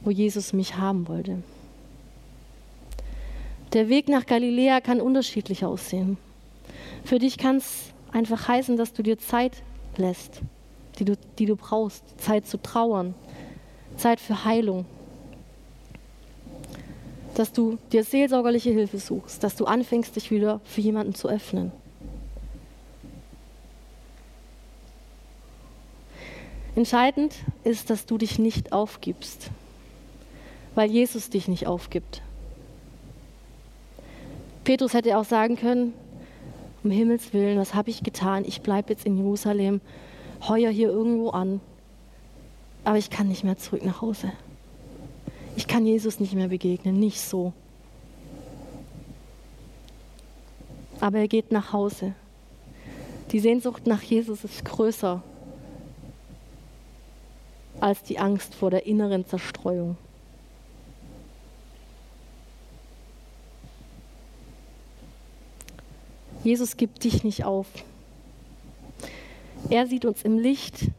wo 0.00 0.10
Jesus 0.10 0.52
mich 0.52 0.76
haben 0.76 1.08
wollte. 1.08 1.42
Der 3.72 3.88
Weg 3.88 4.08
nach 4.08 4.24
Galiläa 4.24 4.80
kann 4.80 5.00
unterschiedlich 5.00 5.64
aussehen. 5.64 6.16
Für 7.04 7.18
dich 7.18 7.36
kann 7.36 7.56
es 7.56 7.92
einfach 8.12 8.48
heißen, 8.48 8.76
dass 8.76 8.92
du 8.92 9.02
dir 9.02 9.18
Zeit 9.18 9.62
lässt, 9.96 10.40
die 10.98 11.04
du, 11.04 11.16
die 11.38 11.46
du 11.46 11.56
brauchst. 11.56 12.02
Zeit 12.18 12.46
zu 12.46 12.60
trauern, 12.60 13.14
Zeit 13.96 14.20
für 14.20 14.44
Heilung. 14.44 14.86
Dass 17.38 17.52
du 17.52 17.78
dir 17.92 18.02
seelsorgerliche 18.02 18.70
Hilfe 18.70 18.98
suchst, 18.98 19.44
dass 19.44 19.54
du 19.54 19.64
anfängst, 19.64 20.16
dich 20.16 20.32
wieder 20.32 20.60
für 20.64 20.80
jemanden 20.80 21.14
zu 21.14 21.28
öffnen. 21.28 21.70
Entscheidend 26.74 27.36
ist, 27.62 27.90
dass 27.90 28.06
du 28.06 28.18
dich 28.18 28.40
nicht 28.40 28.72
aufgibst, 28.72 29.52
weil 30.74 30.90
Jesus 30.90 31.30
dich 31.30 31.46
nicht 31.46 31.68
aufgibt. 31.68 32.22
Petrus 34.64 34.92
hätte 34.92 35.16
auch 35.16 35.24
sagen 35.24 35.54
können, 35.54 35.92
um 36.82 36.90
Himmels 36.90 37.32
Willen, 37.32 37.56
was 37.56 37.72
habe 37.72 37.90
ich 37.90 38.02
getan? 38.02 38.44
Ich 38.44 38.62
bleibe 38.62 38.92
jetzt 38.92 39.06
in 39.06 39.16
Jerusalem, 39.16 39.80
heuer 40.48 40.70
hier 40.70 40.88
irgendwo 40.88 41.30
an, 41.30 41.60
aber 42.82 42.98
ich 42.98 43.10
kann 43.10 43.28
nicht 43.28 43.44
mehr 43.44 43.58
zurück 43.58 43.84
nach 43.84 44.02
Hause. 44.02 44.32
Ich 45.58 45.66
kann 45.66 45.84
Jesus 45.84 46.20
nicht 46.20 46.34
mehr 46.34 46.46
begegnen, 46.46 47.00
nicht 47.00 47.20
so. 47.20 47.52
Aber 51.00 51.18
er 51.18 51.26
geht 51.26 51.50
nach 51.50 51.72
Hause. 51.72 52.14
Die 53.32 53.40
Sehnsucht 53.40 53.84
nach 53.84 54.00
Jesus 54.00 54.44
ist 54.44 54.64
größer 54.64 55.20
als 57.80 58.04
die 58.04 58.20
Angst 58.20 58.54
vor 58.54 58.70
der 58.70 58.86
inneren 58.86 59.26
Zerstreuung. 59.26 59.96
Jesus 66.44 66.76
gibt 66.76 67.02
dich 67.02 67.24
nicht 67.24 67.44
auf. 67.44 67.66
Er 69.70 69.88
sieht 69.88 70.04
uns 70.04 70.22
im 70.22 70.38
Licht 70.38 70.92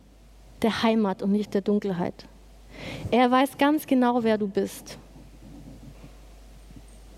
der 0.63 0.83
Heimat 0.83 1.21
und 1.21 1.31
nicht 1.31 1.53
der 1.53 1.61
Dunkelheit. 1.61 2.25
Er 3.11 3.31
weiß 3.31 3.57
ganz 3.57 3.87
genau, 3.87 4.23
wer 4.23 4.37
du 4.37 4.47
bist. 4.47 4.97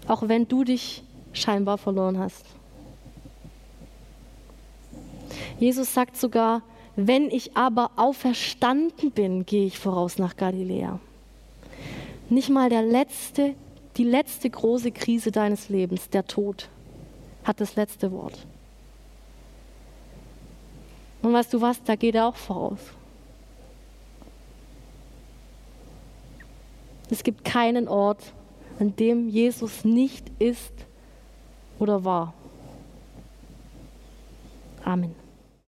Auch 0.08 0.28
wenn 0.28 0.48
du 0.48 0.64
dich 0.64 1.04
scheinbar 1.34 1.78
verloren 1.78 2.18
hast. 2.18 2.46
Jesus 5.60 5.94
sagt 5.94 6.18
sogar, 6.18 6.62
wenn 6.96 7.30
ich 7.30 7.56
aber 7.56 7.92
auferstanden 7.96 9.12
bin, 9.12 9.46
gehe 9.46 9.66
ich 9.66 9.80
voraus 9.80 10.18
nach 10.18 10.36
Galiläa. 10.36 11.00
Nicht 12.30 12.50
mal 12.50 12.70
der 12.70 12.82
letzte, 12.82 13.54
die 13.98 14.04
letzte 14.04 14.50
große 14.50 14.92
Krise 14.92 15.32
deines 15.32 15.70
Lebens, 15.70 16.10
der 16.10 16.26
Tod, 16.26 16.70
hat 17.44 17.60
das 17.60 17.76
letzte 17.76 18.12
Wort. 18.12 18.46
Und 21.22 21.34
weißt 21.34 21.54
du 21.54 21.62
was, 21.62 21.84
da 21.84 21.96
geht 21.96 22.16
er 22.16 22.28
auch 22.28 22.36
voraus. 22.36 22.80
Es 27.12 27.24
gibt 27.24 27.44
keinen 27.44 27.90
Ort, 27.90 28.34
an 28.80 28.96
dem 28.96 29.28
Jesus 29.28 29.84
nicht 29.84 30.32
ist 30.40 30.74
oder 31.78 32.06
war. 32.06 32.34
Amen. 34.86 35.21